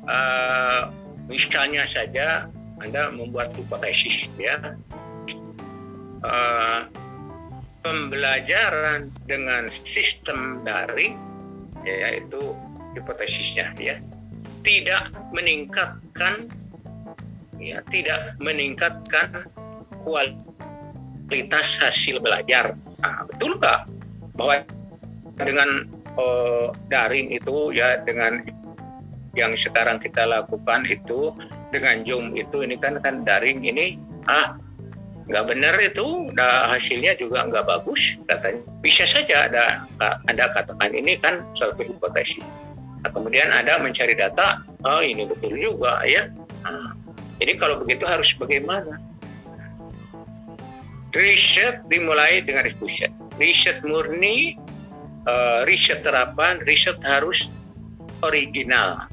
uh, 0.07 0.87
misalnya 1.27 1.83
saja 1.83 2.47
Anda 2.79 3.11
membuat 3.11 3.51
hipotesis 3.59 4.31
ya. 4.39 4.79
Uh, 6.23 6.87
pembelajaran 7.83 9.11
dengan 9.27 9.67
sistem 9.67 10.63
daring 10.63 11.19
yaitu 11.83 12.55
hipotesisnya 12.97 13.73
ya. 13.79 13.97
Tidak 14.63 15.35
meningkatkan 15.35 16.47
ya 17.63 17.79
tidak 17.95 18.35
meningkatkan 18.43 19.47
kualitas 20.03 21.79
hasil 21.79 22.19
belajar. 22.19 22.75
Nah, 23.03 23.27
betulkah 23.31 23.87
bahwa 24.35 24.63
dengan 25.39 25.87
uh, 26.19 26.75
daring 26.91 27.31
itu 27.31 27.75
ya 27.75 28.03
dengan 28.03 28.43
yang 29.33 29.57
sekarang 29.57 29.97
kita 29.97 30.29
lakukan 30.29 30.85
itu 30.91 31.33
dengan 31.73 32.05
Zoom 32.05 32.37
itu 32.37 32.67
ini 32.67 32.77
kan 32.77 33.01
kan 33.01 33.25
daring 33.25 33.65
ini 33.65 33.97
ah 34.29 34.61
nggak 35.25 35.49
benar 35.49 35.75
itu 35.81 36.29
nah, 36.37 36.69
hasilnya 36.69 37.17
juga 37.17 37.47
nggak 37.49 37.65
bagus 37.65 38.19
katanya. 38.29 38.63
Bisa 38.83 39.07
saja 39.07 39.49
ada 39.49 39.65
anda 40.29 40.51
katakan 40.53 40.93
ini 40.93 41.17
kan 41.17 41.47
suatu 41.57 41.87
hipotesis 41.87 42.45
kemudian 43.11 43.51
anda 43.51 43.83
mencari 43.83 44.15
data 44.15 44.63
oh 44.87 45.03
ini 45.03 45.27
betul 45.27 45.59
juga 45.59 46.03
ya. 46.07 46.31
Nah, 46.63 46.95
jadi 47.43 47.59
kalau 47.59 47.83
begitu 47.83 48.07
harus 48.07 48.31
bagaimana? 48.39 49.03
Riset 51.13 51.85
dimulai 51.91 52.41
dengan 52.41 52.71
riset. 52.71 53.11
Riset 53.37 53.83
murni 53.83 54.55
uh, 55.27 55.67
riset 55.67 56.07
terapan 56.07 56.63
riset 56.65 57.03
harus 57.03 57.51
original. 58.23 59.11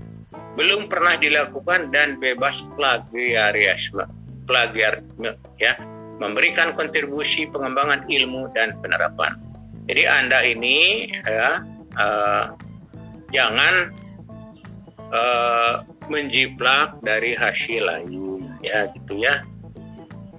Belum 0.54 0.86
pernah 0.86 1.17
dilakukan 1.17 1.89
dan 1.89 2.21
bebas 2.21 2.69
plagiarisme 2.78 4.06
plagiarisme 4.45 5.34
ya. 5.58 5.73
Memberikan 6.19 6.75
kontribusi 6.75 7.47
pengembangan 7.47 8.04
ilmu 8.12 8.52
dan 8.52 8.75
penerapan. 8.84 9.39
Jadi 9.88 10.04
Anda 10.04 10.43
ini 10.43 11.10
ya 11.23 11.63
uh, 11.95 12.54
jangan 13.30 13.94
uh, 15.13 15.86
menjiplak 16.10 16.98
dari 17.06 17.38
hasil 17.38 17.86
lain 17.86 18.50
ya 18.65 18.89
gitu 18.98 19.22
ya. 19.22 19.46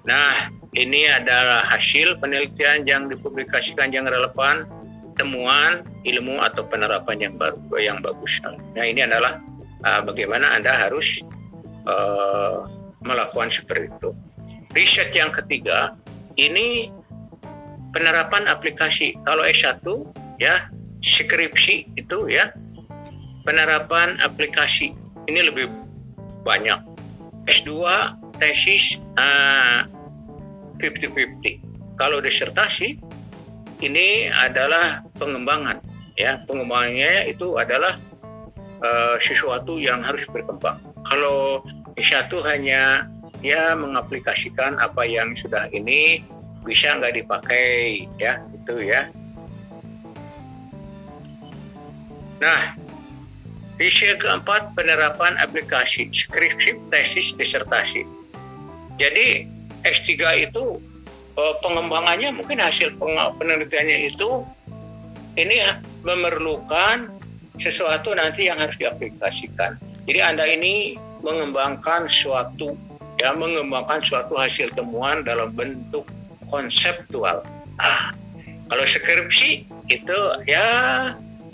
Nah, 0.05 0.51
ini 0.75 1.07
adalah 1.07 1.63
hasil 1.67 2.19
penelitian 2.19 2.87
yang 2.87 3.07
dipublikasikan 3.11 3.95
yang 3.95 4.07
relevan, 4.07 4.67
temuan 5.19 5.87
ilmu 6.07 6.41
atau 6.41 6.67
penerapan 6.67 7.31
yang 7.31 7.35
baru 7.39 7.59
yang 7.79 7.99
bagus. 8.03 8.41
Nah, 8.43 8.85
ini 8.85 9.05
adalah 9.07 9.39
uh, 9.87 10.01
bagaimana 10.03 10.57
Anda 10.57 10.75
harus 10.75 11.23
uh, 11.87 12.67
melakukan 13.05 13.53
seperti 13.53 13.93
itu. 13.93 14.11
Riset 14.71 15.11
yang 15.15 15.35
ketiga 15.35 15.99
ini 16.39 16.91
penerapan 17.91 18.47
aplikasi. 18.47 19.19
Kalau 19.27 19.43
S1 19.43 19.83
ya 20.39 20.71
skripsi 21.03 21.97
itu 21.99 22.31
ya 22.31 22.55
penerapan 23.51 24.15
aplikasi 24.23 24.95
ini 25.27 25.41
lebih 25.43 25.67
banyak. 26.47 26.79
S2 27.51 27.83
tesis 28.39 29.03
uh, 29.19 29.83
50-50. 30.79 31.99
Kalau 31.99 32.23
disertasi 32.23 32.95
ini 33.83 34.31
adalah 34.31 35.03
pengembangan 35.19 35.83
ya 36.15 36.39
pengembangannya 36.47 37.27
itu 37.27 37.59
adalah 37.59 37.99
uh, 38.87 39.19
sesuatu 39.19 39.83
yang 39.83 39.99
harus 39.99 40.23
berkembang. 40.31 40.79
Kalau 41.11 41.67
S1 41.99 42.31
hanya 42.47 43.11
ya 43.43 43.75
mengaplikasikan 43.75 44.79
apa 44.79 45.03
yang 45.03 45.35
sudah 45.35 45.67
ini 45.75 46.23
bisa 46.61 46.93
nggak 46.93 47.25
dipakai 47.25 48.05
ya 48.21 48.37
itu 48.53 48.85
ya 48.85 49.09
nah 52.41 52.77
visi 53.81 54.13
keempat 54.21 54.77
penerapan 54.77 55.41
aplikasi 55.41 56.13
skripsi 56.13 56.77
tesis 56.93 57.33
disertasi 57.41 58.05
jadi 59.01 59.49
S3 59.89 60.13
itu 60.45 60.77
eh, 61.41 61.55
pengembangannya 61.65 62.37
mungkin 62.37 62.61
hasil 62.61 63.01
penelitiannya 63.41 64.05
itu 64.05 64.45
ini 65.41 65.57
memerlukan 66.05 67.09
sesuatu 67.57 68.13
nanti 68.13 68.53
yang 68.53 68.61
harus 68.61 68.77
diaplikasikan 68.77 69.81
jadi 70.05 70.29
Anda 70.29 70.45
ini 70.45 71.01
mengembangkan 71.25 72.05
suatu 72.09 72.77
ya 73.21 73.37
mengembangkan 73.37 74.01
suatu 74.01 74.37
hasil 74.37 74.73
temuan 74.73 75.21
dalam 75.29 75.53
bentuk 75.53 76.09
konseptual. 76.49 77.45
Ah, 77.77 78.17
kalau 78.73 78.85
skripsi 78.85 79.69
itu 79.93 80.19
ya 80.49 80.67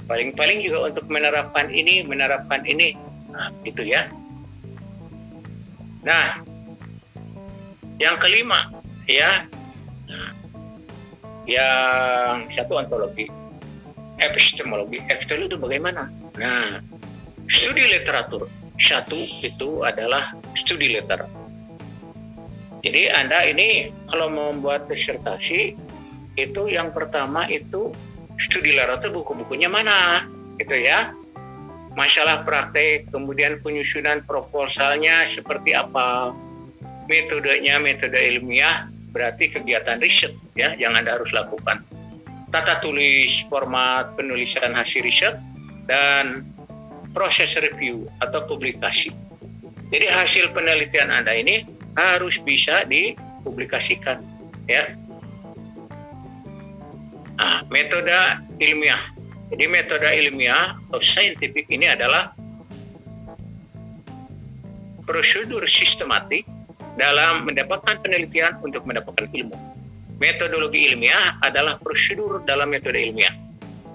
paling-paling 0.06 0.62
juga 0.62 0.94
untuk 0.94 1.06
menerapkan 1.10 1.70
ini, 1.70 2.02
menerapkan 2.06 2.62
ini, 2.66 2.94
nah, 3.30 3.50
itu 3.66 3.82
ya. 3.82 4.06
Nah, 6.06 6.42
yang 7.98 8.16
kelima 8.22 8.70
ya, 9.10 9.46
nah, 10.06 10.30
yang 11.46 12.46
satu 12.50 12.78
ontologi, 12.78 13.26
epistemologi, 14.22 15.02
epistemologi 15.10 15.50
itu 15.54 15.58
bagaimana? 15.58 16.10
Nah, 16.38 16.82
studi 17.50 17.84
literatur. 17.90 18.46
Satu 18.76 19.16
itu 19.40 19.88
adalah 19.88 20.36
studi 20.52 20.92
literatur 20.92 21.46
jadi 22.86 23.10
Anda 23.18 23.50
ini 23.50 23.90
kalau 24.06 24.30
membuat 24.30 24.86
disertasi 24.86 25.74
itu 26.38 26.62
yang 26.70 26.94
pertama 26.94 27.50
itu 27.50 27.90
studi 28.36 28.76
literatur 28.76 29.12
buku-bukunya 29.12 29.68
mana 29.68 30.24
gitu 30.60 30.76
ya. 30.76 31.12
Masalah 31.96 32.44
praktek, 32.44 33.08
kemudian 33.08 33.56
penyusunan 33.64 34.20
proposalnya 34.28 35.24
seperti 35.24 35.72
apa, 35.72 36.36
metodenya 37.08 37.80
metode 37.80 38.20
ilmiah, 38.20 38.84
berarti 39.16 39.48
kegiatan 39.48 39.96
riset 39.96 40.36
ya 40.52 40.76
yang 40.76 40.92
Anda 40.92 41.16
harus 41.16 41.32
lakukan. 41.32 41.80
Tata 42.52 42.84
tulis, 42.84 43.48
format 43.48 44.12
penulisan 44.12 44.76
hasil 44.76 45.00
riset, 45.08 45.40
dan 45.88 46.44
proses 47.16 47.56
review 47.56 48.04
atau 48.20 48.44
publikasi. 48.44 49.16
Jadi 49.88 50.04
hasil 50.04 50.52
penelitian 50.52 51.08
Anda 51.08 51.32
ini 51.32 51.64
harus 51.96 52.36
bisa 52.44 52.84
di 52.84 53.16
publikasikan 53.40 54.20
ya 54.68 54.84
nah, 57.36 57.62
metode 57.68 58.12
ilmiah 58.58 59.16
jadi 59.52 59.64
metode 59.70 60.08
ilmiah 60.10 60.74
atau 60.90 60.98
saintifik 60.98 61.70
ini 61.70 61.86
adalah 61.86 62.34
prosedur 65.06 65.62
sistematik 65.70 66.42
dalam 66.98 67.46
mendapatkan 67.46 68.02
penelitian 68.02 68.58
untuk 68.66 68.82
mendapatkan 68.82 69.30
ilmu. 69.30 69.54
Metodologi 70.18 70.90
ilmiah 70.90 71.38
adalah 71.46 71.78
prosedur 71.78 72.42
dalam 72.42 72.74
metode 72.74 72.98
ilmiah. 72.98 73.30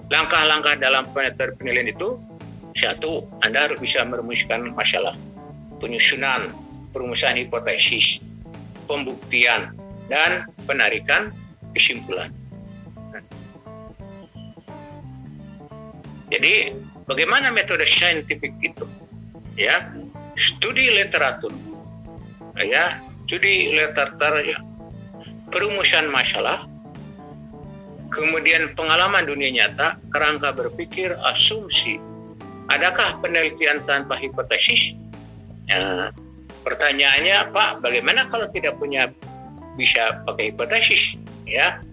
Langkah-langkah 0.08 0.80
dalam 0.80 1.12
penelitian 1.12 1.92
itu 1.92 2.16
satu, 2.72 3.28
Anda 3.44 3.68
harus 3.68 3.76
bisa 3.76 4.00
merumuskan 4.08 4.72
masalah, 4.72 5.12
penyusunan, 5.84 6.56
perumusan 6.96 7.36
hipotesis, 7.36 8.24
pembuktian, 8.88 9.76
dan 10.08 10.48
penarikan 10.64 11.28
kesimpulan. 11.76 12.32
Jadi, 16.32 16.72
bagaimana 17.04 17.52
metode 17.52 17.84
saintifik 17.84 18.56
itu? 18.64 18.88
Ya, 19.52 19.92
studi 20.32 20.88
literatur, 20.88 21.52
ya, 22.56 23.04
studi 23.28 23.76
literatur, 23.76 24.40
ya, 24.40 24.56
perumusan 25.52 26.08
masalah, 26.08 26.64
kemudian 28.08 28.72
pengalaman 28.72 29.28
dunia 29.28 29.52
nyata, 29.52 30.00
kerangka 30.08 30.56
berpikir, 30.56 31.12
asumsi, 31.20 32.00
adakah 32.72 33.20
penelitian 33.20 33.84
tanpa 33.84 34.16
hipotesis? 34.16 34.96
Ya, 35.68 36.08
pertanyaannya, 36.64 37.52
Pak, 37.52 37.84
bagaimana 37.84 38.24
kalau 38.32 38.48
tidak 38.48 38.80
punya 38.80 39.12
bisa 39.76 40.24
pakai 40.24 40.48
hipotesis? 40.48 41.20
Ya, 41.44 41.84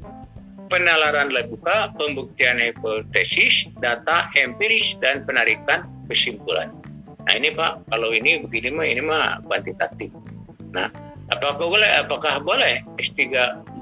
penalaran 0.69 1.33
buka, 1.49 1.91
pembuktian 1.97 2.61
hipotesis, 2.61 3.73
data 3.81 4.29
empiris, 4.37 4.95
dan 5.01 5.25
penarikan 5.25 5.89
kesimpulan. 6.07 6.71
Nah 7.25 7.33
ini 7.35 7.53
Pak, 7.53 7.89
kalau 7.91 8.13
ini 8.15 8.41
begini 8.41 8.69
mah 8.73 8.87
ini 8.87 9.01
mah 9.03 9.43
kuantitatif. 9.45 10.09
Nah, 10.73 10.89
apakah 11.33 11.57
boleh 11.57 11.89
apakah 11.99 12.41
boleh 12.41 12.85
S3 13.01 13.33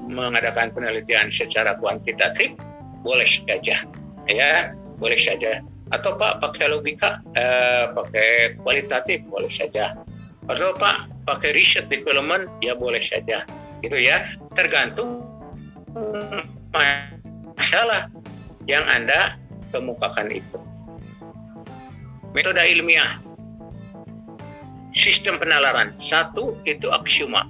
mengadakan 0.08 0.72
penelitian 0.72 1.28
secara 1.32 1.76
kuantitatif? 1.76 2.56
Boleh 3.04 3.28
saja, 3.28 3.84
ya, 4.28 4.52
boleh 4.98 5.16
saja. 5.16 5.64
Atau 5.88 6.20
Pak 6.20 6.44
pakai 6.44 6.68
logika, 6.68 7.24
eh, 7.32 7.88
pakai 7.92 8.60
kualitatif 8.60 9.24
boleh 9.28 9.48
saja. 9.48 9.96
Atau 10.48 10.76
Pak 10.76 11.24
pakai 11.24 11.56
research 11.56 11.88
development 11.88 12.48
ya 12.60 12.76
boleh 12.76 13.00
saja. 13.00 13.48
Itu 13.80 13.96
ya, 13.96 14.28
tergantung 14.52 15.24
masalah 16.72 18.12
yang 18.68 18.84
Anda 18.88 19.40
kemukakan 19.72 20.28
itu. 20.32 20.60
Metode 22.36 22.60
ilmiah 22.60 23.08
sistem 24.92 25.40
penalaran. 25.40 25.96
Satu 25.96 26.56
itu 26.68 26.88
aksioma, 26.92 27.48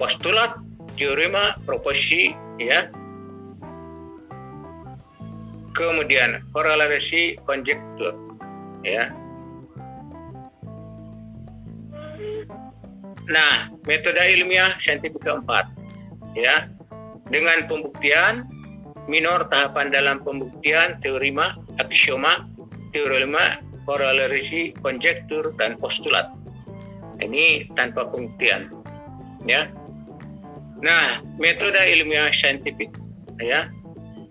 postulat, 0.00 0.56
teorema, 0.96 1.56
proposisi, 1.64 2.36
ya. 2.60 2.88
Kemudian 5.76 6.44
korelasi 6.52 7.40
konjektur, 7.48 8.12
ya. 8.84 9.08
Nah, 13.30 13.70
metode 13.86 14.18
ilmiah 14.18 14.74
saintifik 14.82 15.22
keempat, 15.22 15.70
ya, 16.34 16.66
dengan 17.30 17.64
pembuktian 17.70 18.44
minor 19.06 19.46
tahapan 19.50 19.90
dalam 19.90 20.22
pembuktian 20.22 20.98
teorema, 21.02 21.58
aksioma, 21.78 22.46
teorema, 22.94 23.62
korelasi, 23.86 24.74
konjektur, 24.82 25.54
dan 25.56 25.78
postulat. 25.78 26.30
Ini 27.22 27.70
tanpa 27.74 28.06
pembuktian 28.10 28.70
ya. 29.46 29.70
Nah 30.80 31.22
metode 31.38 31.78
ilmiah 31.78 32.30
saintifik 32.34 32.90
ya. 33.38 33.70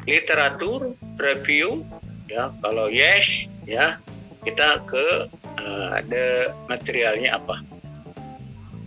Literatur 0.07 0.95
review 1.21 1.85
ya. 2.31 2.49
Kalau 2.63 2.89
yes 2.89 3.51
ya 3.67 4.01
kita 4.47 4.81
ke 4.89 5.29
uh, 5.61 6.01
materialnya 6.65 7.37
apa. 7.37 7.61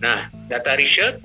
Nah 0.03 0.27
data 0.51 0.75
research 0.75 1.23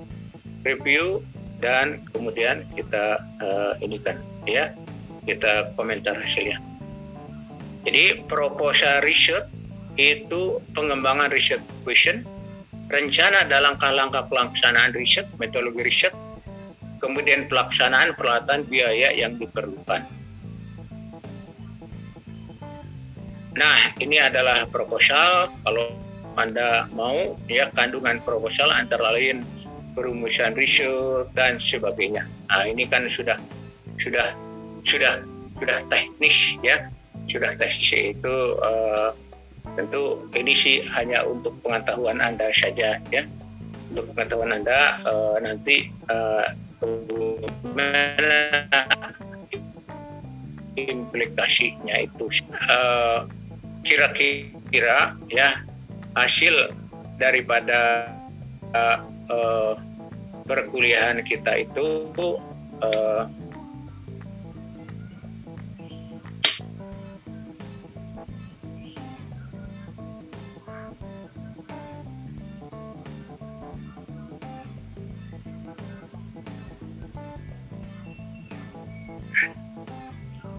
review 0.62 1.24
dan 1.58 2.06
kemudian 2.14 2.62
kita 2.74 3.22
uh, 3.42 3.72
ini 3.82 3.98
kan 3.98 4.18
ya 4.46 4.70
kita 5.26 5.74
komentar 5.74 6.14
hasilnya 6.14 6.62
jadi 7.86 8.26
proposal 8.26 9.02
research 9.02 9.46
itu 9.98 10.62
pengembangan 10.74 11.30
research 11.34 11.64
question 11.82 12.22
rencana 12.88 13.44
dan 13.44 13.68
langkah-langkah 13.68 14.24
pelaksanaan 14.26 14.96
riset, 14.96 15.28
metodologi 15.36 15.84
riset, 15.84 16.14
kemudian 16.98 17.46
pelaksanaan 17.46 18.16
peralatan 18.16 18.64
biaya 18.64 19.12
yang 19.12 19.36
diperlukan. 19.36 20.08
Nah, 23.58 23.80
ini 24.00 24.16
adalah 24.22 24.64
proposal. 24.70 25.52
Kalau 25.66 25.92
Anda 26.38 26.86
mau, 26.94 27.36
ya 27.50 27.66
kandungan 27.74 28.22
proposal 28.22 28.70
antara 28.70 29.12
lain 29.12 29.42
perumusan 29.98 30.54
riset 30.54 31.26
dan 31.34 31.58
sebagainya. 31.58 32.22
Nah, 32.54 32.62
ini 32.70 32.86
kan 32.86 33.10
sudah 33.10 33.34
sudah 33.98 34.30
sudah 34.86 35.26
sudah 35.58 35.78
teknis 35.90 36.54
ya, 36.62 36.86
sudah 37.26 37.50
teknis 37.58 38.14
itu 38.14 38.36
uh, 38.62 39.10
tentu 39.74 40.22
ini 40.38 40.54
sih 40.54 40.86
hanya 40.94 41.26
untuk 41.26 41.58
pengetahuan 41.66 42.22
anda 42.22 42.50
saja 42.54 43.02
ya 43.10 43.22
untuk 43.90 44.10
pengetahuan 44.14 44.52
anda 44.62 44.98
uh, 45.06 45.36
nanti 45.42 45.90
uh, 46.10 46.46
implikasinya 50.78 51.96
itu 52.06 52.26
kira 53.82 54.06
kira-kira 54.12 55.14
ya 55.30 55.62
hasil 56.14 56.70
daripada 57.18 58.10
uh, 58.74 58.98
uh, 59.30 59.74
perkuliahan 60.48 61.20
kita 61.20 61.68
itu 61.68 62.10
uh, 62.80 63.28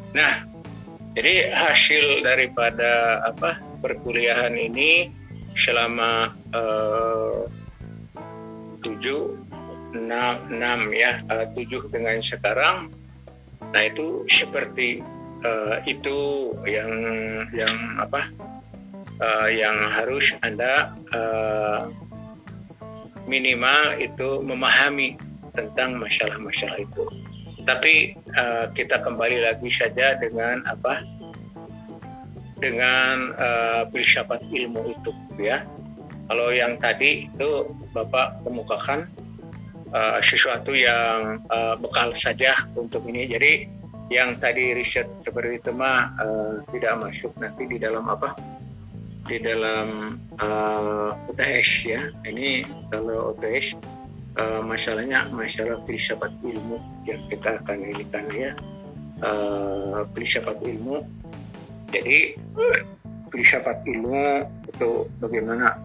Nah, 0.09 0.43
jadi 1.15 1.53
hasil 1.53 2.27
daripada 2.27 3.23
apa 3.23 3.61
perkuliahan 3.79 4.51
ini 4.57 5.13
selama 5.55 6.33
eh, 6.51 7.39
tujuh 8.83 9.38
enam 9.93 10.45
enam 10.53 10.79
ya 10.93 11.21
eh, 11.29 11.45
tujuh 11.57 11.89
dengan 11.89 12.21
sekarang, 12.21 12.93
nah 13.73 13.83
itu 13.85 14.25
seperti 14.29 15.01
uh, 15.43 15.79
itu 15.87 16.51
yang 16.67 16.91
yang 17.55 17.75
apa? 17.99 18.29
Uh, 19.19 19.51
yang 19.51 19.75
harus 19.91 20.31
anda 20.47 20.95
uh, 21.11 21.91
minimal 23.27 23.99
itu 23.99 24.39
memahami 24.39 25.19
tentang 25.51 25.99
masalah-masalah 25.99 26.79
itu. 26.79 27.03
Tapi 27.67 28.15
uh, 28.39 28.71
kita 28.71 29.03
kembali 29.03 29.43
lagi 29.43 29.67
saja 29.67 30.15
dengan 30.17 30.63
apa? 30.65 31.03
Dengan 32.63 33.35
uh, 33.35 33.81
filsafat 33.91 34.39
ilmu 34.47 34.95
itu 34.95 35.11
ya. 35.35 35.67
Kalau 36.31 36.53
yang 36.55 36.79
tadi 36.79 37.27
itu 37.27 37.73
bapak 37.91 38.39
kemukakan 38.45 39.09
uh, 39.93 40.19
sesuatu 40.21 40.73
yang 40.73 41.41
uh, 41.49 41.75
bekal 41.77 42.13
saja 42.13 42.53
untuk 42.77 43.05
ini. 43.09 43.29
Jadi 43.29 43.51
yang 44.09 44.41
tadi 44.41 44.73
riset 44.73 45.05
seperti 45.21 45.61
itu 45.61 45.71
mah 45.73 46.13
uh, 46.17 46.53
tidak 46.73 46.97
masuk 46.97 47.33
nanti 47.37 47.69
di 47.69 47.77
dalam 47.77 48.09
apa? 48.09 48.33
Di 49.29 49.37
dalam 49.37 50.17
uh, 50.41 51.13
UTS 51.29 51.69
ya. 51.85 52.01
Ini 52.25 52.65
kalau 52.89 53.37
UTS 53.37 53.77
uh, 54.41 54.61
masalahnya 54.65 55.29
masalah 55.29 55.77
filsafat 55.85 56.33
ilmu 56.41 56.81
yang 57.05 57.21
kita 57.29 57.61
akan 57.61 57.85
inikan 57.85 58.25
ya. 58.33 58.51
Uh, 59.21 60.07
filsafat 60.17 60.57
ilmu. 60.65 61.05
Jadi 61.89 62.37
filsafat 63.29 63.85
ilmu 63.85 64.45
itu 64.65 64.91
bagaimana? 65.21 65.77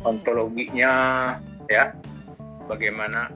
Ontologinya 0.00 1.36
ya 1.68 1.92
bagaimana 2.68 3.30